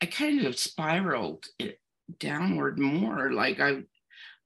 [0.00, 1.78] i kind of spiraled it
[2.18, 3.82] downward more like i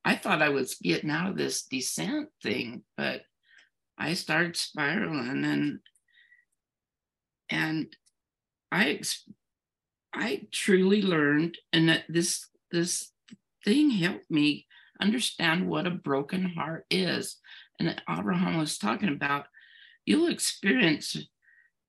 [0.09, 3.23] i thought i was getting out of this descent thing but
[3.99, 5.81] I started spiraling and
[7.51, 7.97] and
[8.71, 9.01] I
[10.15, 13.11] I truly learned and that this this
[13.65, 14.67] thing helped me
[15.01, 17.37] understand what a broken heart is.
[17.81, 19.47] And Abraham was talking about
[20.07, 21.17] you'll experience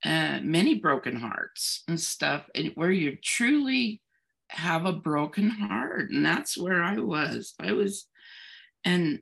[0.04, 4.02] uh, many broken hearts and stuff, and where you truly
[4.50, 7.54] have a broken heart, and that's where I was.
[7.60, 8.08] I was,
[8.86, 9.20] and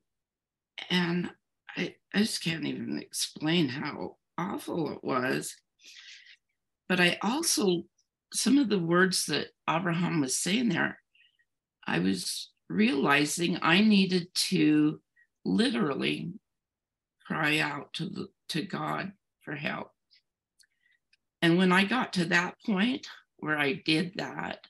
[0.89, 1.29] and
[1.75, 5.55] I, I just can't even explain how awful it was.
[6.89, 7.83] But I also,
[8.33, 10.99] some of the words that Abraham was saying there,
[11.85, 14.99] I was realizing I needed to
[15.45, 16.31] literally
[17.25, 19.11] cry out to, the, to God
[19.41, 19.91] for help.
[21.41, 23.07] And when I got to that point
[23.37, 24.65] where I did that,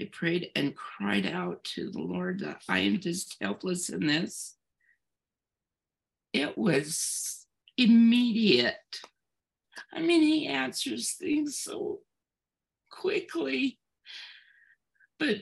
[0.00, 4.56] I prayed and cried out to the Lord that I am just helpless in this
[6.36, 7.46] it was
[7.78, 9.00] immediate.
[9.92, 12.00] I mean, he answers things so
[12.90, 13.78] quickly.
[15.18, 15.36] but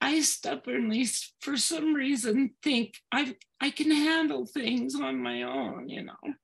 [0.00, 1.06] I stubbornly,
[1.40, 6.34] for some reason, think I I can handle things on my own, you know.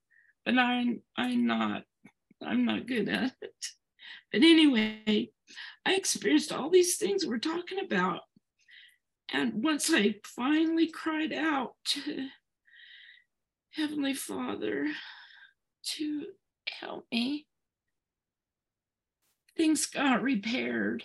[0.45, 1.85] But I'm I'm not.
[2.45, 3.67] I'm not good at it.
[4.33, 5.31] But anyway,
[5.85, 8.21] I experienced all these things we're talking about.
[9.33, 12.29] And once I finally cried out to
[13.71, 14.89] Heavenly Father
[15.85, 16.27] to
[16.69, 17.47] help me,
[19.57, 21.03] things got repaired.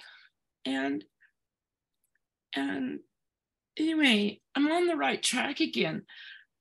[0.65, 1.03] And
[2.55, 2.99] and
[3.77, 6.03] anyway, I'm on the right track again.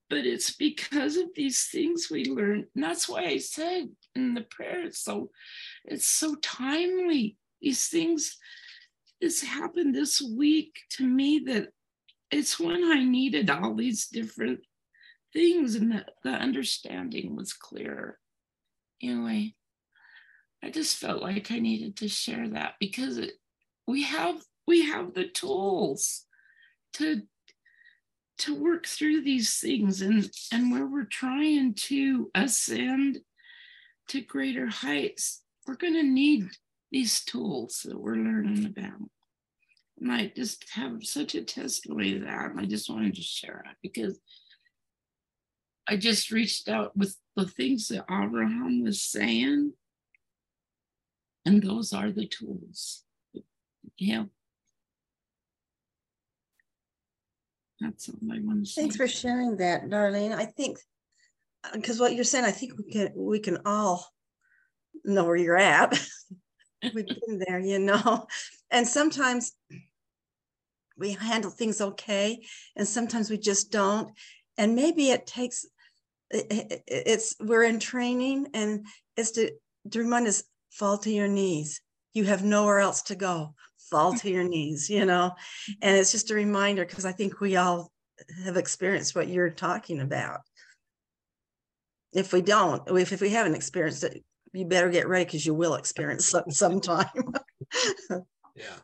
[0.09, 2.67] But it's because of these things we learn.
[2.75, 5.31] And that's why I said in the prayer, it's so
[5.85, 7.37] it's so timely.
[7.61, 8.37] These things,
[9.21, 11.69] this happened this week to me that
[12.31, 14.61] it's when I needed all these different
[15.33, 18.19] things and the, the understanding was clearer.
[19.03, 19.55] Anyway,
[20.63, 23.33] I just felt like I needed to share that because it,
[23.87, 26.25] we have we have the tools
[26.95, 27.23] to
[28.39, 33.19] to work through these things and and where we're trying to ascend
[34.09, 36.49] to greater heights we're going to need
[36.97, 39.11] these tools that we're learning about
[40.01, 43.63] and i just have such a testimony of that and i just wanted to share
[43.69, 44.19] it because
[45.87, 49.75] i just reached out with the things that abraham was saying
[51.45, 53.05] and those are the tools
[53.99, 54.25] yeah
[57.79, 58.81] That's all I want to say.
[58.81, 60.35] Thanks for sharing that, Darlene.
[60.35, 60.79] I think
[61.75, 64.09] because uh, what you're saying, I think we can we can all
[65.05, 65.93] know where you're at.
[66.83, 68.27] We've been there, you know.
[68.69, 69.53] And sometimes
[70.99, 74.11] we handle things okay, and sometimes we just don't.
[74.59, 75.65] And maybe it takes
[76.31, 79.53] it's we're in training, and it's to,
[79.93, 81.81] to remind us fall to your knees.
[82.13, 83.55] You have nowhere else to go
[83.91, 85.35] fall to your knees, you know?
[85.81, 87.93] And it's just a reminder because I think we all
[88.45, 90.41] have experienced what you're talking about.
[92.13, 94.25] If we don't, if, if we haven't experienced it,
[94.57, 97.07] you better get ready because you will experience some sometime.
[98.55, 98.77] yeah.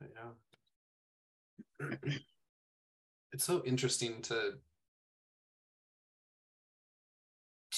[0.00, 1.88] Yeah.
[3.32, 4.52] It's so interesting to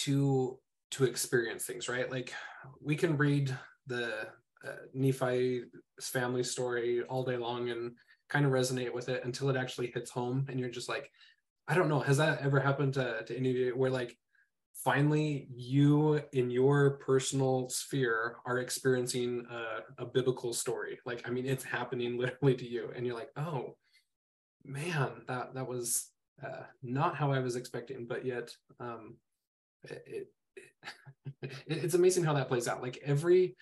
[0.05, 0.59] to
[0.93, 2.09] to experience things, right?
[2.09, 2.33] Like
[2.81, 3.57] we can read
[3.89, 4.29] the
[4.65, 5.65] uh, Nephi's
[6.01, 7.93] family story all day long and
[8.29, 11.11] kind of resonate with it until it actually hits home and you're just like
[11.67, 14.17] i don't know has that ever happened to, to any of you where like
[14.85, 20.99] finally you in your personal sphere are experiencing a, a biblical story.
[21.05, 23.77] Like i mean it's happening literally to you and you're like oh
[24.65, 26.11] man that that was
[26.45, 28.51] uh, not how i was expecting but yet
[28.81, 29.17] um
[29.85, 30.29] it,
[31.43, 32.83] it, it's amazing how that plays out.
[32.83, 33.57] Like every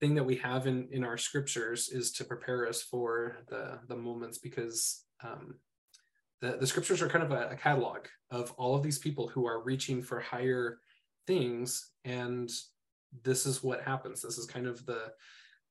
[0.00, 3.96] thing that we have in in our scriptures is to prepare us for the the
[3.96, 5.54] moments because um,
[6.42, 9.46] the the scriptures are kind of a, a catalog of all of these people who
[9.46, 10.78] are reaching for higher
[11.26, 12.50] things and
[13.22, 15.12] this is what happens this is kind of the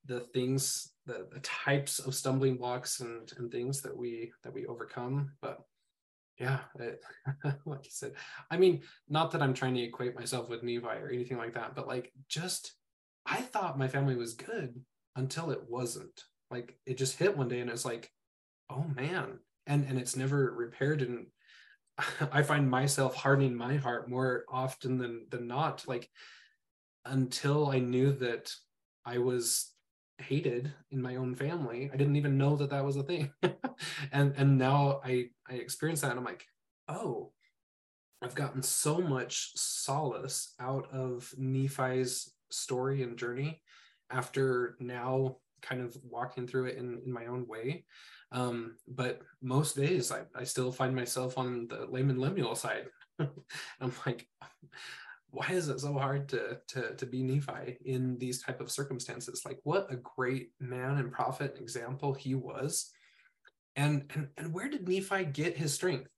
[0.05, 4.65] the things the, the types of stumbling blocks and and things that we that we
[4.65, 5.59] overcome but
[6.39, 7.03] yeah it,
[7.65, 8.13] like you said
[8.49, 11.75] i mean not that i'm trying to equate myself with Nephi or anything like that
[11.75, 12.73] but like just
[13.25, 14.81] I thought my family was good
[15.15, 16.23] until it wasn't.
[16.49, 18.09] Like it just hit one day and it's like,
[18.69, 19.39] oh man.
[19.71, 21.01] And and it's never repaired.
[21.01, 21.27] And
[22.31, 25.87] I find myself hardening my heart more often than than not.
[25.87, 26.09] Like
[27.05, 28.53] until I knew that
[29.05, 29.71] I was
[30.17, 33.31] hated in my own family, I didn't even know that that was a thing.
[34.11, 36.45] and and now I I experience that and I'm like,
[36.87, 37.31] oh,
[38.21, 43.61] I've gotten so much solace out of Nephi's story and journey
[44.11, 47.85] after now kind of walking through it in, in my own way.
[48.31, 52.85] Um, but most days I, I still find myself on the Laman Lemuel side.
[53.19, 54.27] I'm like,
[55.31, 59.43] why is it so hard to, to, to be Nephi in these type of circumstances?
[59.45, 62.91] Like what a great man and prophet example he was.
[63.75, 66.09] And, and, and where did Nephi get his strength?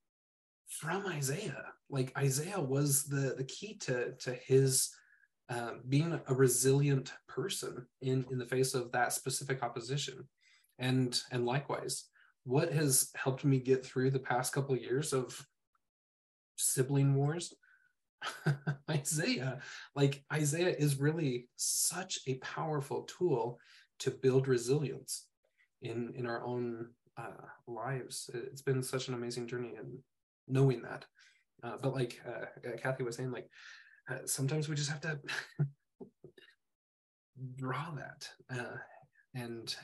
[0.67, 1.65] From Isaiah.
[1.89, 4.89] Like Isaiah was the, the key to, to his
[5.49, 10.27] um, being a resilient person in in the face of that specific opposition
[10.79, 12.05] and and likewise
[12.45, 15.45] what has helped me get through the past couple of years of
[16.57, 17.53] sibling wars?
[18.89, 19.59] Isaiah
[19.95, 23.59] like isaiah is really such a powerful tool
[23.99, 25.27] to build resilience
[25.81, 28.29] in in our own uh, lives.
[28.33, 29.97] It's been such an amazing journey and
[30.47, 31.05] knowing that.
[31.63, 32.45] Uh, but like uh,
[32.81, 33.49] kathy was saying like
[34.09, 35.19] uh, sometimes we just have to
[37.55, 38.77] draw that uh,
[39.35, 39.75] and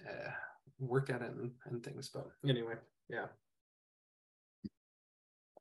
[0.80, 2.10] work at it and, and things.
[2.14, 2.76] But anyway,
[3.10, 3.26] yeah.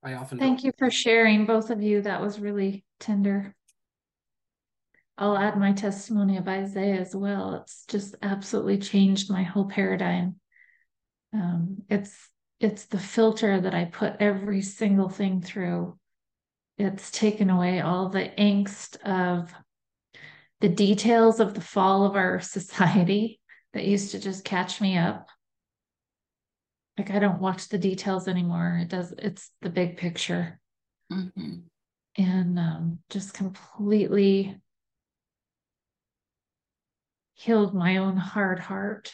[0.03, 2.03] I often thank you for sharing, both of you.
[2.03, 3.55] That was really tender.
[5.17, 7.55] I'll add my testimony of Isaiah as well.
[7.55, 10.37] It's just absolutely changed my whole paradigm.
[11.35, 12.17] Um, it's
[12.61, 15.99] it's the filter that I put every single thing through.
[16.77, 19.53] It's taken away all the angst of
[20.61, 23.38] the details of the fall of our society
[23.73, 25.29] that used to just catch me up.
[26.97, 28.81] Like I don't watch the details anymore.
[28.83, 29.15] It does.
[29.19, 30.61] It's the big picture,
[31.13, 31.61] mm-hmm.
[32.17, 34.61] and um, just completely
[37.35, 39.13] healed my own hard heart.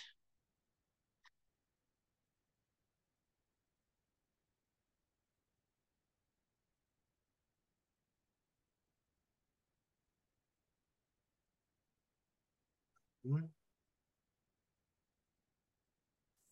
[13.27, 13.54] Mm-hmm.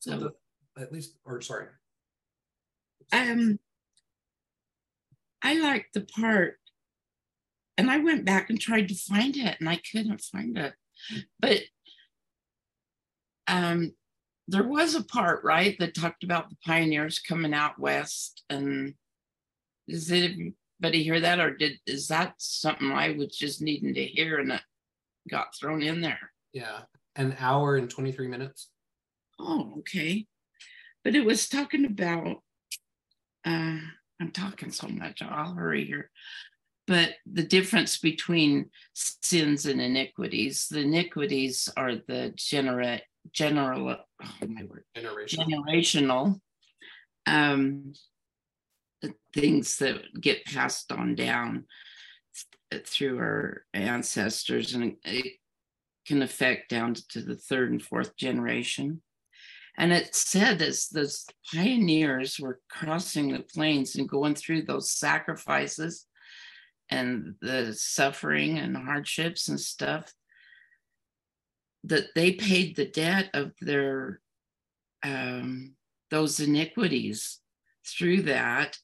[0.03, 0.33] So
[0.77, 1.67] at least, or sorry.
[3.13, 3.61] Um,
[5.43, 6.59] I like the part,
[7.79, 10.75] and I went back and tried to find it, and I couldn't find it.
[11.39, 11.61] But
[13.47, 13.93] um,
[14.49, 18.43] there was a part, right, that talked about the pioneers coming out west.
[18.51, 18.95] And
[19.89, 24.41] does anybody hear that, or did is that something I was just needing to hear
[24.41, 24.63] and it
[25.31, 26.33] got thrown in there?
[26.53, 26.81] Yeah,
[27.15, 28.72] an hour and 23 minutes.
[29.45, 30.27] Oh, okay.
[31.03, 32.37] But it was talking about,
[33.45, 33.79] uh,
[34.21, 36.11] I'm talking so much, I'll hurry here.
[36.87, 44.65] But the difference between sins and iniquities, the iniquities are the genera- general, oh my
[44.65, 46.41] word, generational, generational
[47.27, 47.93] um,
[49.35, 51.67] things that get passed on down
[52.85, 54.75] through our ancestors.
[54.75, 55.35] And it
[56.07, 59.03] can affect down to the third and fourth generation.
[59.79, 66.07] And it said as those pioneers were crossing the plains and going through those sacrifices
[66.91, 70.13] and the suffering and hardships and stuff,
[71.85, 74.21] that they paid the debt of their
[75.03, 75.75] um,
[76.11, 77.41] those iniquities
[77.85, 78.79] through that,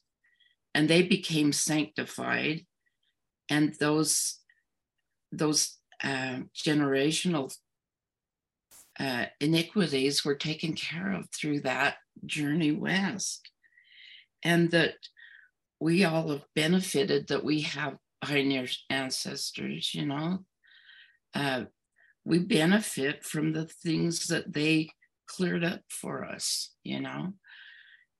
[0.73, 2.65] and they became sanctified,
[3.49, 4.39] and those
[5.31, 7.55] those uh, generational
[8.99, 11.95] uh, iniquities were taken care of through that
[12.25, 13.49] journey west.
[14.43, 14.95] And that
[15.79, 20.45] we all have benefited that we have pioneer ancestors, you know.
[21.33, 21.65] Uh,
[22.25, 24.89] we benefit from the things that they
[25.27, 27.33] cleared up for us, you know.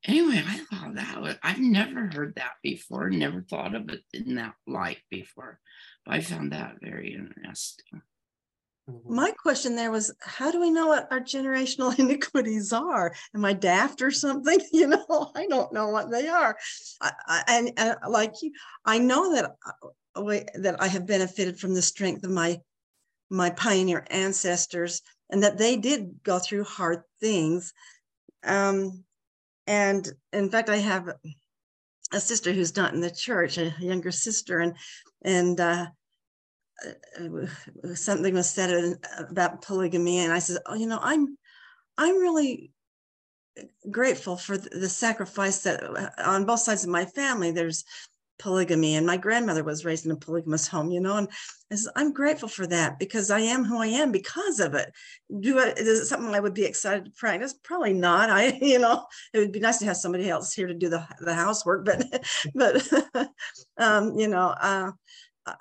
[0.06, 4.36] Anyway, I thought that was, I've never heard that before, never thought of it in
[4.36, 5.60] that light before.
[6.06, 8.02] But I found that very interesting.
[8.90, 9.16] Mm-hmm.
[9.16, 13.14] My question there was, how do we know what our generational iniquities are?
[13.36, 14.60] Am I daft or something?
[14.72, 16.58] You know, I don't know what they are.
[17.02, 18.52] I, I, and, and like you,
[18.86, 19.56] I know that
[20.16, 22.60] uh, that I have benefited from the strength of my
[23.30, 27.74] my pioneer ancestors, and that they did go through hard things.
[28.44, 29.04] Um,
[29.68, 31.10] and in fact, I have
[32.12, 34.76] a sister who's not in the church, a younger sister, and
[35.24, 35.88] and uh,
[36.86, 41.38] uh, something was said about polygamy, and I said, "Oh, you know, I'm,
[41.98, 42.72] I'm really
[43.90, 47.52] grateful for the sacrifice that uh, on both sides of my family.
[47.52, 47.84] There's
[48.40, 51.28] polygamy, and my grandmother was raised in a polygamous home, you know, and
[51.72, 54.92] I said, I'm grateful for that because I am who I am because of it.
[55.40, 57.54] Do I, is it something I would be excited to practice?
[57.64, 58.30] Probably not.
[58.30, 61.06] I, you know, it would be nice to have somebody else here to do the,
[61.20, 62.06] the housework, but,
[62.56, 63.30] but,
[63.78, 64.92] um, you know, uh,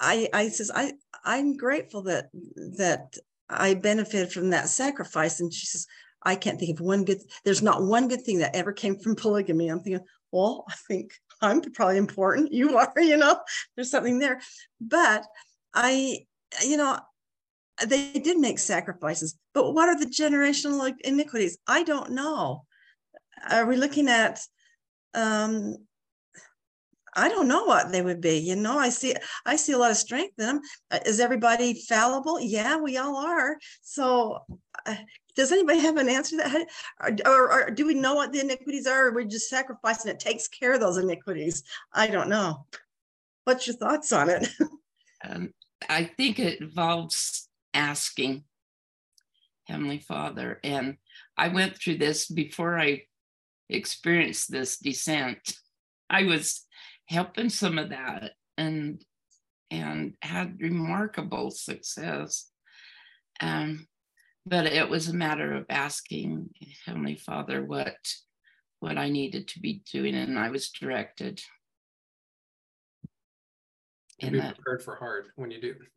[0.01, 0.93] I, I says, I,
[1.24, 2.30] I'm grateful that
[2.78, 3.16] that
[3.49, 5.41] I benefited from that sacrifice.
[5.41, 5.86] And she says,
[6.22, 7.20] I can't think of one good.
[7.45, 9.68] There's not one good thing that ever came from polygamy.
[9.68, 12.53] I'm thinking, well, I think I'm probably important.
[12.53, 13.39] You are, you know.
[13.76, 14.41] There's something there,
[14.80, 15.24] but
[15.74, 16.26] I,
[16.64, 16.99] you know,
[17.86, 19.36] they did make sacrifices.
[19.55, 21.59] But what are the generational iniquities?
[21.66, 22.64] I don't know.
[23.51, 24.41] Are we looking at
[25.14, 25.76] um,
[27.15, 28.39] I don't know what they would be.
[28.39, 29.15] You know, I see
[29.47, 30.61] I see a lot of strength in them.
[30.91, 32.41] Uh, is everybody fallible?
[32.41, 33.57] Yeah, we all are.
[33.83, 34.39] So,
[34.87, 34.97] uh,
[35.35, 36.67] does anybody have an answer to that?
[37.01, 39.07] Or, or, or, do we know what the iniquities are?
[39.09, 41.63] Or we're just sacrificing it takes care of those iniquities.
[41.93, 42.67] I don't know.
[43.45, 44.49] What's your thoughts on it?
[45.29, 45.55] um,
[45.89, 48.45] I think it involves asking
[49.67, 50.97] Heavenly Father, and
[51.37, 53.03] I went through this before I
[53.69, 55.55] experienced this descent.
[56.11, 56.67] I was
[57.09, 59.03] helping some of that and
[59.71, 62.51] and had remarkable success.
[63.41, 63.87] Um,
[64.47, 66.51] but it was a matter of asking
[66.87, 67.97] Heavenly Father what
[68.81, 71.41] what I needed to be doing, and I was directed.
[74.21, 75.75] And be prepared for hard when you do.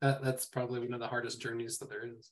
[0.00, 2.30] that, that's probably one of the hardest journeys that there is.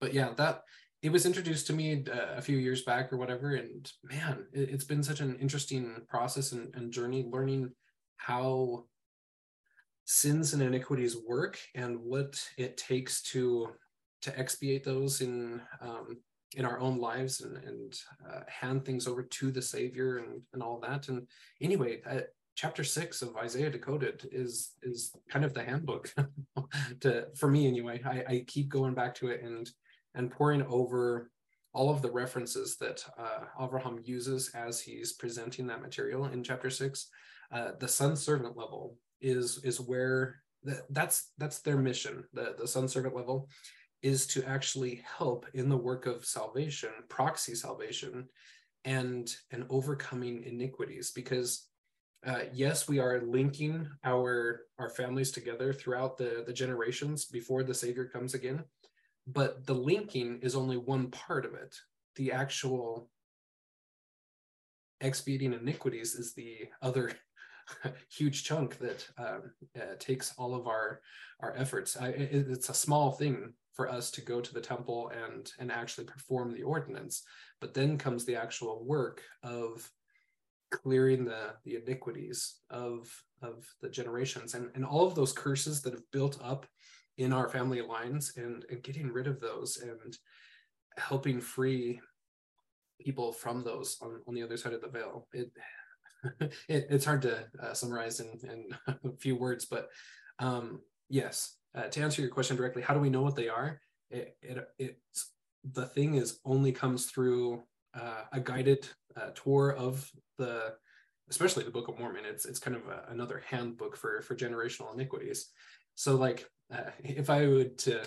[0.00, 0.62] but yeah, that
[1.02, 4.70] it was introduced to me uh, a few years back or whatever, and man, it,
[4.70, 7.70] has been such an interesting process and, and journey learning
[8.16, 8.84] how
[10.04, 13.68] sins and iniquities work and what it takes to
[14.22, 16.16] to expiate those in um,
[16.56, 20.62] in our own lives and, and uh, hand things over to the Savior and, and
[20.62, 21.08] all that.
[21.08, 21.26] And
[21.60, 22.20] anyway, uh,
[22.56, 26.12] chapter six of Isaiah Decoded is is kind of the handbook
[27.02, 28.02] to for me anyway.
[28.04, 29.70] I, I keep going back to it and
[30.14, 31.30] and poring over
[31.72, 36.70] all of the references that uh, Avraham uses as he's presenting that material in chapter
[36.70, 37.08] six.
[37.52, 42.24] Uh, the son servant level is is where the, that's that's their mission.
[42.32, 43.48] The the son servant level
[44.02, 48.28] is to actually help in the work of salvation, proxy salvation,
[48.84, 51.10] and and overcoming iniquities.
[51.10, 51.68] Because
[52.26, 57.74] uh, yes, we are linking our our families together throughout the the generations before the
[57.74, 58.64] Savior comes again,
[59.32, 61.76] but the linking is only one part of it.
[62.16, 63.10] The actual
[65.00, 67.12] expiating iniquities is the other
[68.10, 69.42] huge chunk that um,
[69.76, 71.00] uh, takes all of our
[71.40, 71.96] our efforts.
[71.96, 75.70] I, it, it's a small thing for us to go to the temple and and
[75.70, 77.22] actually perform the ordinance,
[77.60, 79.88] but then comes the actual work of
[80.70, 83.08] clearing the the iniquities of
[83.42, 86.66] of the generations and and all of those curses that have built up
[87.18, 90.16] in our family lines and and getting rid of those and
[90.96, 92.00] helping free
[93.00, 95.52] people from those on, on the other side of the veil it
[96.40, 99.88] it, it's hard to uh, summarize in, in a few words, but
[100.38, 103.80] um, yes, uh, to answer your question directly, how do we know what they are?
[104.10, 105.32] It, it it's
[105.72, 107.62] the thing is only comes through
[107.94, 110.74] uh, a guided uh, tour of the,
[111.28, 112.24] especially the Book of Mormon.
[112.24, 115.50] It's it's kind of a, another handbook for for generational iniquities.
[115.94, 118.02] So like, uh, if I would to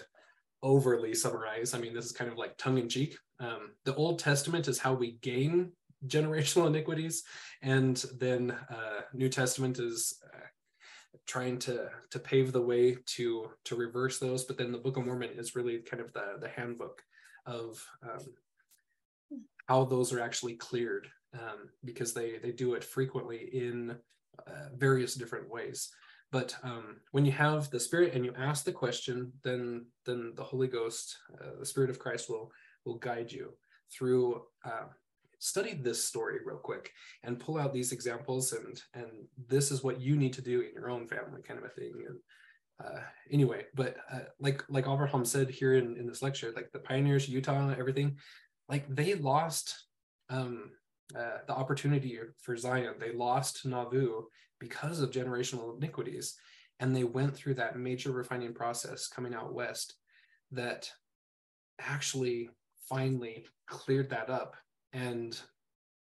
[0.63, 3.17] overly summarize, I mean, this is kind of like tongue in cheek.
[3.39, 5.71] Um, the Old Testament is how we gain
[6.07, 7.23] generational iniquities
[7.61, 10.47] and then uh, new testament is uh,
[11.27, 15.05] trying to to pave the way to to reverse those but then the book of
[15.05, 17.03] mormon is really kind of the the handbook
[17.45, 18.25] of um,
[19.67, 23.95] how those are actually cleared um, because they they do it frequently in
[24.47, 25.91] uh, various different ways
[26.31, 30.43] but um, when you have the spirit and you ask the question then then the
[30.43, 32.51] holy ghost uh, the spirit of christ will
[32.85, 33.53] will guide you
[33.91, 34.85] through uh,
[35.39, 36.91] study this story real quick
[37.23, 39.11] and pull out these examples and and
[39.47, 41.93] this is what you need to do in your own family kind of a thing
[42.07, 42.17] and
[42.83, 43.01] uh,
[43.31, 47.27] anyway but uh, like like Abraham said here in, in this lecture like the pioneers
[47.27, 48.17] utah everything
[48.69, 49.85] like they lost
[50.29, 50.71] um,
[51.15, 52.95] uh, the opportunity for zion.
[52.99, 54.23] They lost nauvoo
[54.59, 56.35] because of generational iniquities
[56.79, 59.95] and they went through that major refining process coming out west
[60.51, 60.89] that
[61.79, 62.49] actually
[62.89, 64.55] finally cleared that up.
[64.91, 65.39] And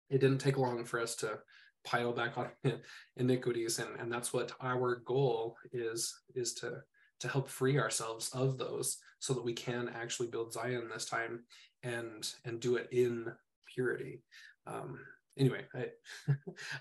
[0.09, 1.39] it didn't take long for us to
[1.85, 2.49] pile back on
[3.17, 3.81] iniquities.
[3.81, 6.81] And, and that's what our goal is is to
[7.21, 11.45] to help free ourselves of those so that we can actually build zion this time
[11.85, 13.27] and and do it in
[13.73, 14.23] purity
[14.67, 14.99] um
[15.39, 15.87] anyway i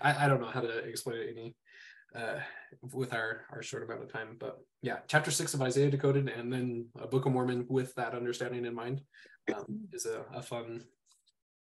[0.02, 1.56] I, I don't know how to explain it any
[2.14, 2.40] uh
[2.92, 6.52] with our our short amount of time but yeah chapter six of isaiah decoded and
[6.52, 9.00] then a book of mormon with that understanding in mind
[9.54, 10.84] um, is a, a fun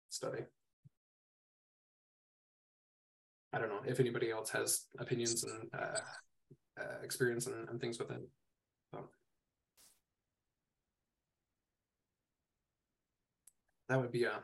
[0.10, 0.44] study.
[3.54, 6.00] I don't know if anybody else has opinions and uh,
[6.80, 8.22] uh, experience and, and, things with it.
[13.88, 14.42] That would be a,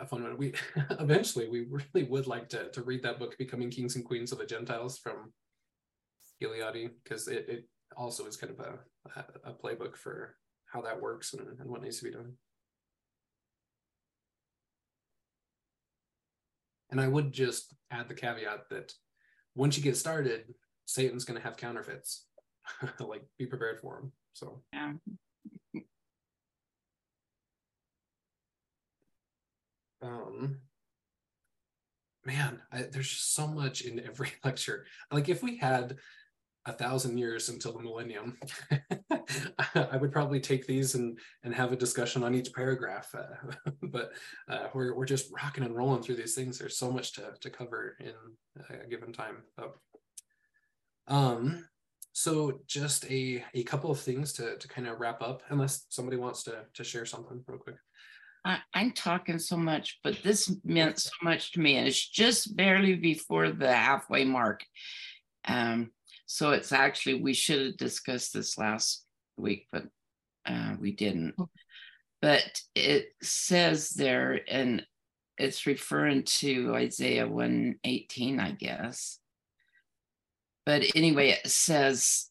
[0.00, 0.36] a fun one.
[0.36, 0.54] We
[0.90, 4.38] eventually we really would like to to read that book, Becoming Kings and Queens of
[4.38, 5.32] the Gentiles from
[6.42, 10.36] Gileadi, because it, it also is kind of a, a playbook for
[10.66, 12.34] how that works and, and what needs to be done.
[16.90, 18.92] And I would just add the caveat that
[19.54, 22.26] once you get started, Satan's going to have counterfeits.
[23.00, 24.12] like, be prepared for them.
[24.34, 24.92] So, yeah.
[30.02, 30.58] Um,
[32.24, 34.86] man, I, there's just so much in every lecture.
[35.10, 35.96] Like, if we had
[36.66, 38.38] a thousand years until the millennium,
[39.74, 43.14] I would probably take these and and have a discussion on each paragraph.
[43.14, 44.12] Uh, but
[44.48, 46.58] uh, we're we're just rocking and rolling through these things.
[46.58, 48.14] There's so much to to cover in
[48.82, 49.38] a given time.
[49.56, 49.74] So,
[51.06, 51.64] um,
[52.12, 56.16] so just a, a couple of things to, to kind of wrap up, unless somebody
[56.16, 57.76] wants to, to share something real quick.
[58.46, 61.76] I, am talking so much, but this meant so much to me.
[61.76, 64.64] And it's just barely before the halfway mark.
[65.46, 65.90] Um,
[66.26, 69.04] so it's actually, we should have discussed this last
[69.36, 69.86] week, but
[70.46, 71.34] uh, we didn't.
[72.22, 74.86] But it says there, and
[75.38, 79.18] it's referring to Isaiah 118, I guess.
[80.64, 82.30] But anyway, it says,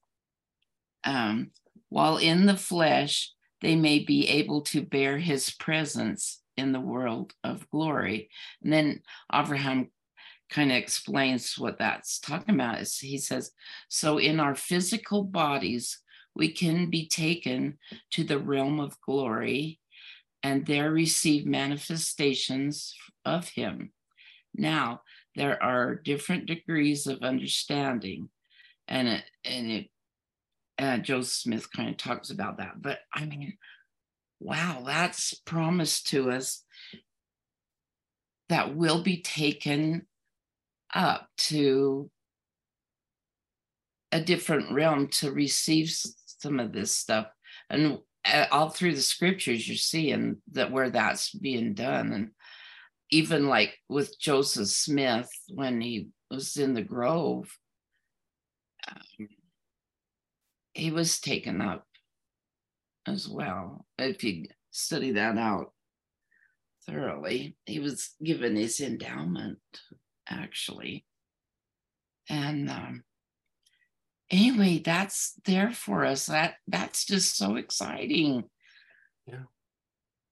[1.03, 1.51] um,
[1.89, 7.33] while in the flesh, they may be able to bear his presence in the world
[7.43, 8.29] of glory.
[8.63, 9.01] And then
[9.33, 9.89] Abraham
[10.49, 12.81] kind of explains what that's talking about.
[12.81, 13.51] Is he says,
[13.89, 15.99] so in our physical bodies,
[16.35, 17.77] we can be taken
[18.11, 19.79] to the realm of glory
[20.43, 22.93] and there receive manifestations
[23.23, 23.91] of him.
[24.53, 25.01] Now,
[25.35, 28.29] there are different degrees of understanding,
[28.87, 29.89] and it, and it,
[30.77, 32.81] uh, Joseph Smith kind of talks about that.
[32.81, 33.57] But I mean,
[34.39, 36.63] wow, that's promised to us
[38.49, 40.05] that will be taken
[40.93, 42.09] up to
[44.11, 47.27] a different realm to receive some of this stuff.
[47.69, 52.13] And uh, all through the scriptures, you're seeing that where that's being done.
[52.13, 52.31] And
[53.11, 57.49] even like with Joseph Smith, when he was in the Grove,
[58.87, 59.27] um,
[60.75, 61.87] he was taken up
[63.07, 63.85] as well.
[63.97, 65.71] If you study that out
[66.85, 69.59] thoroughly, he was given his endowment
[70.29, 71.05] actually.
[72.29, 73.03] And um,
[74.29, 76.25] anyway, that's there for us.
[76.25, 78.43] That that's just so exciting.
[79.25, 79.43] Yeah.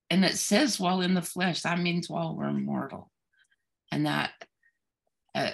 [0.10, 3.12] And it says while in the flesh, that means while we're mortal.
[3.92, 4.32] And that
[5.34, 5.52] uh,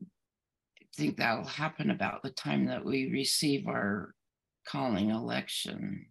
[0.00, 0.06] I
[0.96, 4.13] think that'll happen about the time that we receive our
[4.66, 6.06] calling election.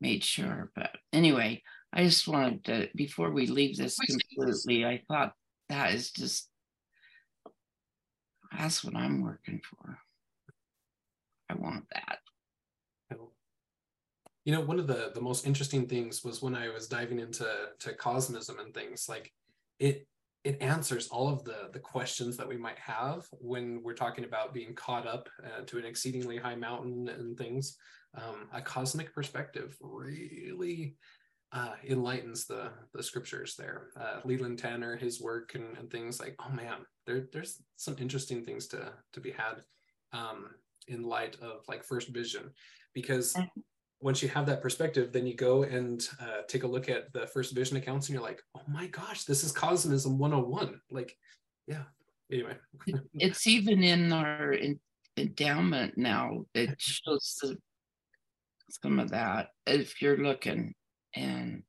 [0.00, 0.70] Made sure.
[0.74, 1.62] But anyway,
[1.92, 5.32] I just wanted to, before we leave this completely, I thought
[5.68, 6.48] that is just
[8.56, 9.98] that's what I'm working for.
[11.50, 12.18] I want that.
[14.44, 17.46] You know, one of the the most interesting things was when I was diving into
[17.80, 19.30] to cosmism and things like
[19.78, 20.06] it
[20.44, 24.54] it answers all of the the questions that we might have when we're talking about
[24.54, 27.76] being caught up uh, to an exceedingly high mountain and things.
[28.16, 30.96] Um, a cosmic perspective really
[31.52, 33.88] uh, enlightens the the scriptures there.
[34.00, 38.44] Uh, Leland Tanner, his work and, and things like, oh man, there there's some interesting
[38.44, 39.62] things to to be had
[40.12, 40.50] um,
[40.86, 42.50] in light of like first vision,
[42.94, 43.36] because.
[44.00, 47.26] Once you have that perspective, then you go and uh, take a look at the
[47.26, 50.80] first vision accounts, and you're like, oh my gosh, this is cosmism 101.
[50.90, 51.16] Like,
[51.66, 51.82] yeah.
[52.30, 52.56] Anyway,
[53.14, 54.78] it's even in our in,
[55.16, 56.44] endowment now.
[56.54, 57.56] It shows the,
[58.68, 60.74] some of that if you're looking
[61.14, 61.62] and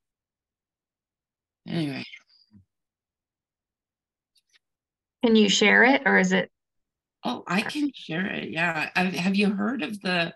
[1.66, 2.04] anyway.
[5.24, 6.50] Can you share it or is it?
[7.24, 8.50] Oh, I can share it.
[8.50, 8.88] Yeah.
[8.94, 10.32] have you heard of the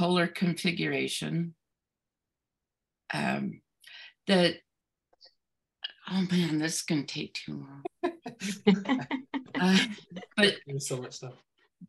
[0.00, 1.54] polar configuration?
[3.12, 3.60] Um,
[4.26, 4.54] that,
[6.10, 7.82] oh man, this is going to take too long.
[9.60, 9.78] uh,
[10.38, 11.34] but there's so much stuff.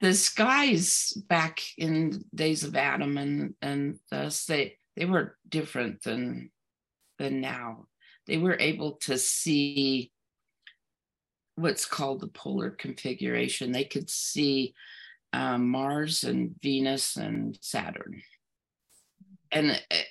[0.01, 6.51] The skies back in days of Adam and and thus they they were different than
[7.17, 7.85] than now.
[8.27, 10.11] They were able to see
[11.55, 13.71] what's called the polar configuration.
[13.71, 14.73] They could see
[15.33, 18.21] um, Mars and Venus and Saturn,
[19.51, 20.05] and it,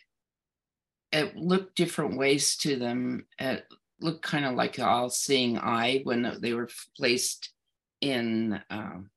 [1.13, 3.27] it looked different ways to them.
[3.39, 3.65] It
[4.01, 7.53] looked kind of like an all-seeing eye when they were placed
[8.01, 8.61] in.
[8.71, 9.11] Um,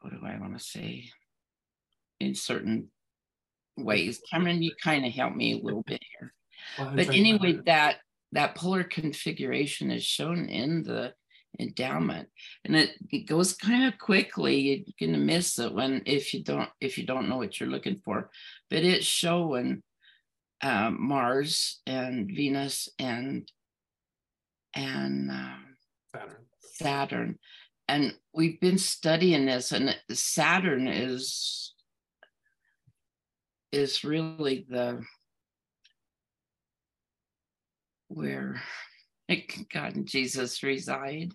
[0.00, 1.10] what do I want to say?
[2.20, 2.88] in certain
[3.76, 4.20] ways.
[4.30, 6.32] Cameron, you kind of helped me a little bit here.
[6.78, 7.96] Well, but anyway, that
[8.32, 11.12] that polar configuration is shown in the
[11.58, 12.28] endowment.
[12.64, 14.84] And it, it goes kind of quickly.
[14.98, 18.00] You're gonna miss it when if you don't if you don't know what you're looking
[18.04, 18.30] for.
[18.70, 19.82] But it's showing
[20.62, 23.50] uh, mars and venus and
[24.74, 25.56] and uh,
[26.12, 26.36] saturn.
[26.60, 27.38] Saturn.
[27.86, 31.74] And we've been studying this and saturn is
[33.72, 35.02] is really the
[38.08, 38.62] where
[39.72, 41.32] God and Jesus reside.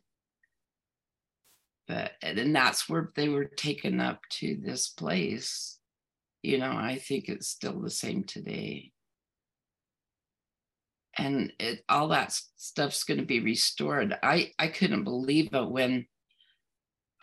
[1.90, 5.80] But and that's where they were taken up to this place.
[6.44, 8.92] You know, I think it's still the same today.
[11.18, 14.16] And it, all that stuff's going to be restored.
[14.22, 16.06] I I couldn't believe it when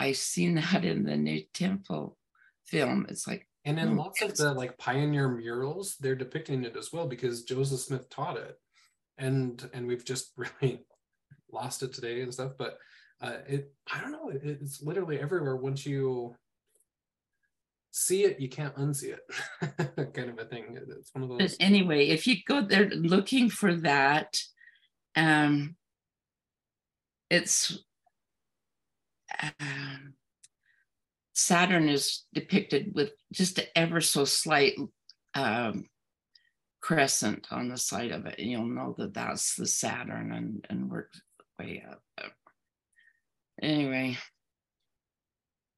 [0.01, 2.19] I seen that in the new temple
[2.67, 3.07] film.
[3.09, 6.93] It's like and in hmm, lots of the like pioneer murals, they're depicting it as
[6.93, 8.59] well because Joseph Smith taught it.
[9.17, 10.81] And and we've just really
[11.53, 12.55] lost it today and stuff.
[12.59, 12.79] But
[13.21, 15.57] uh, it I don't know, it, it's literally everywhere.
[15.57, 16.35] Once you
[17.91, 20.79] see it, you can't unsee it, kind of a thing.
[20.99, 21.57] It's one of those.
[21.57, 24.39] But anyway, if you go there looking for that,
[25.15, 25.77] um,
[27.31, 27.79] it's
[29.43, 30.15] um,
[31.35, 34.75] Saturn is depicted with just an ever so slight
[35.35, 35.85] um,
[36.81, 38.39] crescent on the side of it.
[38.39, 41.21] And you'll know that that's the Saturn and, and works
[41.59, 42.03] way up.
[43.63, 44.19] Anyway.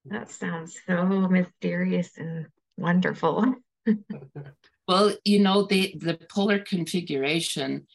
[0.07, 3.55] That sounds so mysterious and wonderful.
[4.89, 7.87] well, you know, the, the polar configuration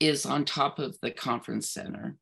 [0.00, 2.16] is on top of the conference center.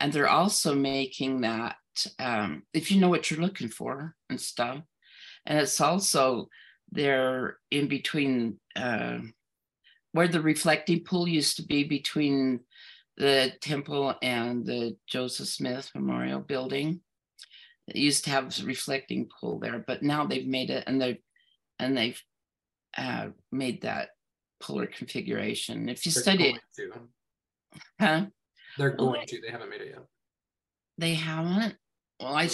[0.00, 1.76] And they're also making that
[2.18, 4.80] um, if you know what you're looking for and stuff.
[5.46, 6.48] And it's also
[6.90, 9.18] there in between uh,
[10.12, 12.60] where the reflecting pool used to be between
[13.16, 17.00] the temple and the Joseph Smith Memorial Building.
[17.88, 21.18] It used to have a reflecting pool there, but now they've made it and they've
[21.78, 22.20] and they've
[22.96, 24.10] uh, made that
[24.60, 25.88] polar configuration.
[25.88, 26.92] If you They're study it,
[28.00, 28.26] huh?
[28.78, 29.40] They're going oh, to.
[29.40, 30.04] They haven't made it yet.
[30.98, 31.76] They haven't.
[32.20, 32.48] Well, I.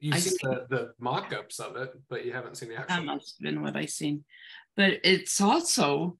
[0.00, 2.96] You've I seen the, the mock-ups of it, but you haven't seen the actual.
[2.96, 4.24] That must have been what I seen,
[4.76, 6.18] but it's also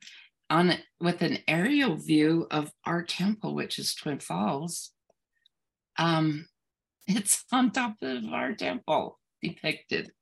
[0.51, 4.93] on with an aerial view of our temple, which is Twin Falls.
[5.99, 6.47] Um,
[7.07, 10.13] it's on top of our temple depicted.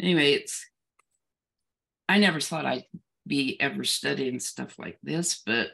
[0.00, 0.64] Anyway, it's.
[2.08, 2.84] I never thought I'd
[3.26, 5.68] be ever studying stuff like this, but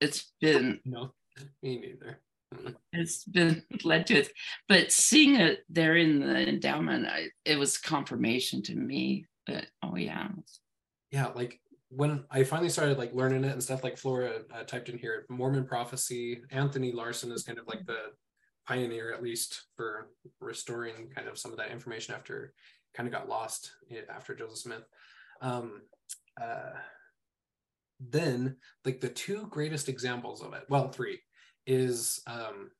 [0.00, 0.80] it's been.
[0.86, 1.12] No,
[1.62, 2.20] me neither
[2.92, 4.32] it's been led to it.
[4.68, 9.96] But seeing it there in the endowment, I, it was confirmation to me that, oh,
[9.96, 10.28] yeah.
[11.10, 11.60] Yeah, like
[11.90, 15.26] when I finally started like learning it and stuff, like Flora uh, typed in here,
[15.28, 16.40] Mormon prophecy.
[16.50, 18.12] Anthony Larson is kind of like the
[18.66, 20.10] pioneer, at least for
[20.40, 22.52] restoring kind of some of that information after
[22.94, 23.72] kind of got lost
[24.08, 24.84] after Joseph Smith.
[25.42, 25.82] Um,
[26.40, 26.70] uh,
[27.98, 31.20] then, like the two greatest examples of it, well, three
[31.66, 32.70] is um,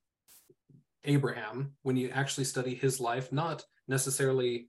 [1.04, 4.68] Abraham when you actually study his life, not necessarily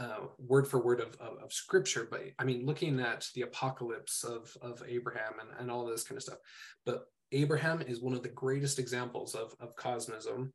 [0.00, 4.24] uh, word for word of, of, of, scripture, but I mean, looking at the apocalypse
[4.24, 6.38] of, of Abraham and, and all this kind of stuff.
[6.86, 10.52] But Abraham is one of the greatest examples of, of cosmism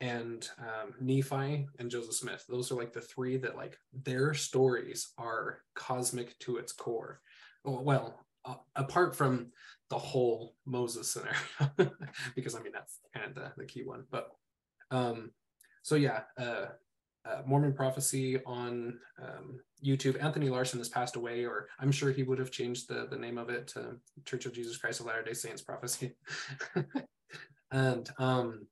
[0.00, 2.44] and um, Nephi and Joseph Smith.
[2.48, 7.20] Those are like the three that like their stories are cosmic to its core.
[7.64, 9.52] Well, uh, apart from
[9.90, 11.92] the whole Moses scenario,
[12.34, 14.04] because I mean that's kind of the, the key one.
[14.10, 14.30] But
[14.90, 15.32] um,
[15.82, 16.66] so yeah, uh,
[17.28, 20.22] uh, Mormon Prophecy on um, YouTube.
[20.22, 23.38] Anthony Larson has passed away, or I'm sure he would have changed the the name
[23.38, 26.12] of it to Church of Jesus Christ of Latter Day Saints Prophecy.
[27.70, 28.66] and um,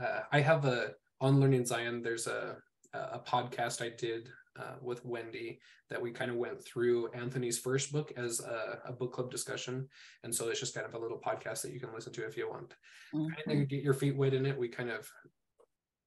[0.00, 2.02] uh, I have a on Learning Zion.
[2.02, 2.56] There's a
[2.94, 7.92] a podcast I did uh, with Wendy that we kind of went through Anthony's first
[7.92, 9.88] book as a, a, book club discussion.
[10.24, 12.36] And so it's just kind of a little podcast that you can listen to if
[12.36, 12.74] you want.
[13.14, 13.50] Mm-hmm.
[13.50, 14.58] Kind of get your feet wet in it.
[14.58, 15.10] We kind of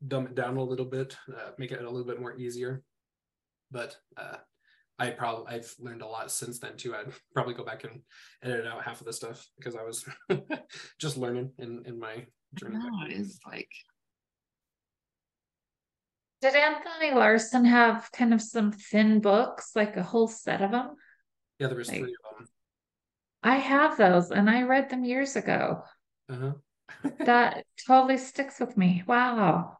[0.08, 2.84] dumb it down a little bit, uh, make it a little bit more easier.
[3.72, 4.38] But uh,
[4.97, 6.95] I probably I've learned a lot since then too.
[6.95, 8.02] I'd probably go back and
[8.43, 10.06] edit out half of the stuff because I was
[11.00, 12.26] just learning in in my
[12.56, 12.78] journey.
[12.78, 13.70] No, it is like
[16.41, 20.95] did Anthony Larson have kind of some thin books, like a whole set of them?
[21.60, 22.47] Yeah, there was like, three of them.
[23.43, 25.84] I have those, and I read them years ago.
[26.30, 26.54] Uh-huh.
[27.20, 29.04] that totally sticks with me.
[29.06, 29.78] Wow.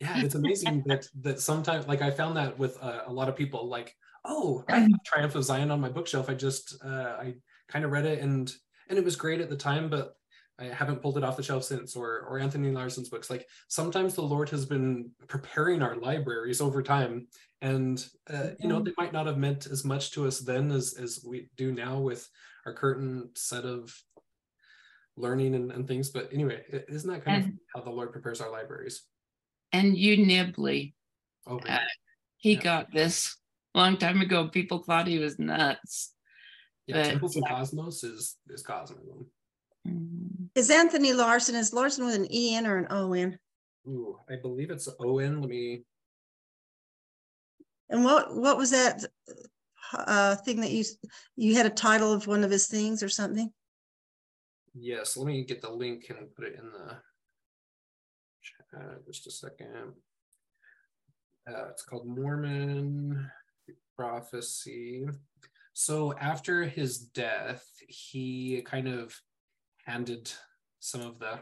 [0.00, 3.36] Yeah, it's amazing that that sometimes, like, I found that with uh, a lot of
[3.36, 3.94] people, like,
[4.24, 6.28] oh, I have Triumph of Zion on my bookshelf.
[6.28, 7.34] I just, uh, I
[7.68, 8.52] kind of read it, and
[8.88, 10.14] and it was great at the time, but
[10.58, 13.30] I haven't pulled it off the shelf since, or or Anthony Larson's books.
[13.30, 17.26] Like sometimes the Lord has been preparing our libraries over time,
[17.60, 20.94] and uh, you know they might not have meant as much to us then as
[20.94, 22.28] as we do now with
[22.66, 23.94] our current set of
[25.16, 26.10] learning and, and things.
[26.10, 29.02] But anyway, isn't that kind and, of how the Lord prepares our libraries?
[29.74, 30.94] And you Nibley,
[31.48, 31.78] oh, uh,
[32.36, 32.60] he yeah.
[32.60, 33.36] got this
[33.74, 34.46] long time ago.
[34.46, 36.14] People thought he was nuts.
[36.86, 39.00] Yeah, but, Temples and Cosmos is is cosmos.
[39.86, 40.44] Mm-hmm.
[40.54, 43.36] Is Anthony Larson, is Larson with an E-N or an O-N?
[43.88, 45.40] Ooh, I believe it's O-N.
[45.40, 45.82] Let me.
[47.90, 49.04] And what what was that
[49.92, 50.84] uh, thing that you
[51.34, 53.52] you had a title of one of his things or something?
[54.72, 56.96] Yes, let me get the link and put it in the
[58.74, 59.94] chat just a second.
[61.48, 63.30] uh, it's called Mormon
[63.96, 65.06] Prophecy.
[65.72, 69.14] So after his death, he kind of
[69.86, 70.32] handed
[70.80, 71.40] some of the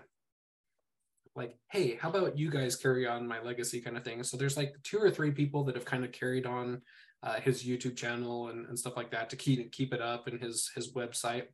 [1.34, 4.22] like, hey, how about you guys carry on my legacy kind of thing?
[4.22, 6.82] So there's like two or three people that have kind of carried on
[7.22, 10.42] uh, his YouTube channel and, and stuff like that to keep keep it up and
[10.42, 11.44] his his website.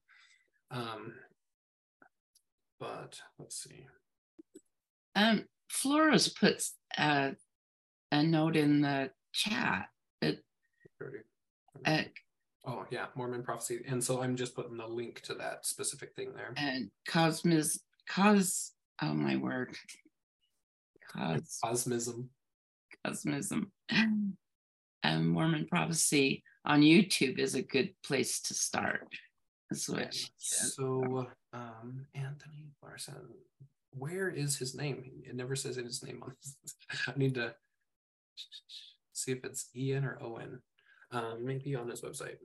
[0.71, 1.15] Um,
[2.81, 3.87] but let's see.
[5.15, 7.33] Um, Flores puts a,
[8.11, 9.89] a note in the chat.
[10.21, 10.43] It,
[11.85, 12.03] uh,
[12.67, 16.33] oh yeah, Mormon prophecy, and so I'm just putting the link to that specific thing
[16.35, 16.53] there.
[16.57, 18.73] And cosmos, cos.
[19.01, 19.77] Oh my word.
[21.13, 22.27] Cos, cosmism.
[23.07, 23.67] Cosmism.
[23.91, 29.07] And Mormon prophecy on YouTube is a good place to start.
[29.71, 30.15] That's what.
[30.37, 33.15] So, um, Anthony Larson,
[33.99, 35.05] where is his name?
[35.25, 36.75] It never says his name on this.
[37.09, 37.55] I need to
[39.13, 40.61] see if it's Ian or Owen.
[41.11, 42.37] Um, maybe on his website.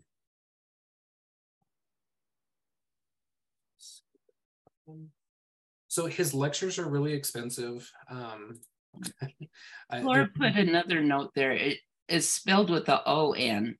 [5.87, 7.89] So his lectures are really expensive.
[8.09, 8.59] Um,
[10.01, 11.51] Laura put another note there.
[11.51, 13.77] It is spelled with the O N,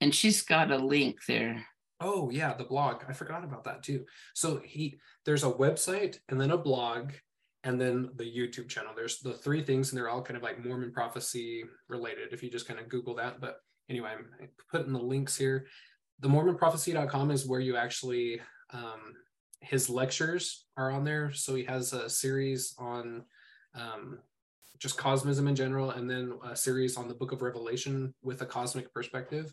[0.00, 1.66] and she's got a link there.
[2.00, 3.02] Oh yeah, the blog.
[3.08, 4.04] I forgot about that too.
[4.34, 7.12] So he there's a website and then a blog
[7.64, 8.92] and then the YouTube channel.
[8.94, 12.50] There's the three things and they're all kind of like Mormon prophecy related if you
[12.50, 13.40] just kind of Google that.
[13.40, 13.56] But
[13.88, 15.66] anyway, I'm putting the links here.
[16.20, 18.40] The MormonProphecy.com is where you actually
[18.72, 19.14] um,
[19.60, 21.32] his lectures are on there.
[21.32, 23.24] So he has a series on
[23.74, 24.18] um,
[24.78, 28.46] just cosmism in general, and then a series on the book of Revelation with a
[28.46, 29.52] cosmic perspective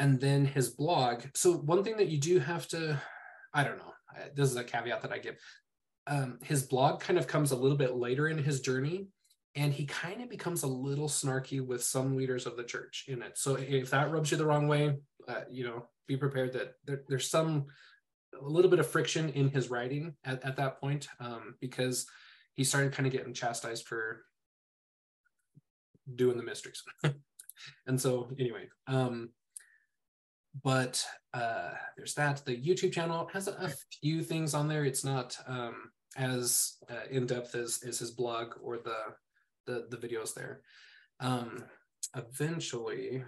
[0.00, 1.24] and then his blog.
[1.34, 3.00] So one thing that you do have to,
[3.52, 3.92] I don't know,
[4.34, 5.36] this is a caveat that I give.
[6.06, 9.08] Um, his blog kind of comes a little bit later in his journey,
[9.54, 13.20] and he kind of becomes a little snarky with some leaders of the church in
[13.20, 13.36] it.
[13.36, 14.96] So if that rubs you the wrong way,
[15.28, 17.66] uh, you know, be prepared that there, there's some
[18.40, 22.06] a little bit of friction in his writing at, at that point um, because
[22.54, 24.24] he started kind of getting chastised for
[26.16, 26.82] doing the mysteries.
[27.86, 29.28] and so anyway, um,
[30.62, 32.44] but uh, there's that.
[32.44, 34.84] The YouTube channel has a, few things on there.
[34.84, 38.96] It's not um, as uh, in depth as, as his blog or the
[39.66, 40.62] the, the videos there.
[41.20, 41.64] Um,
[42.16, 43.22] eventually,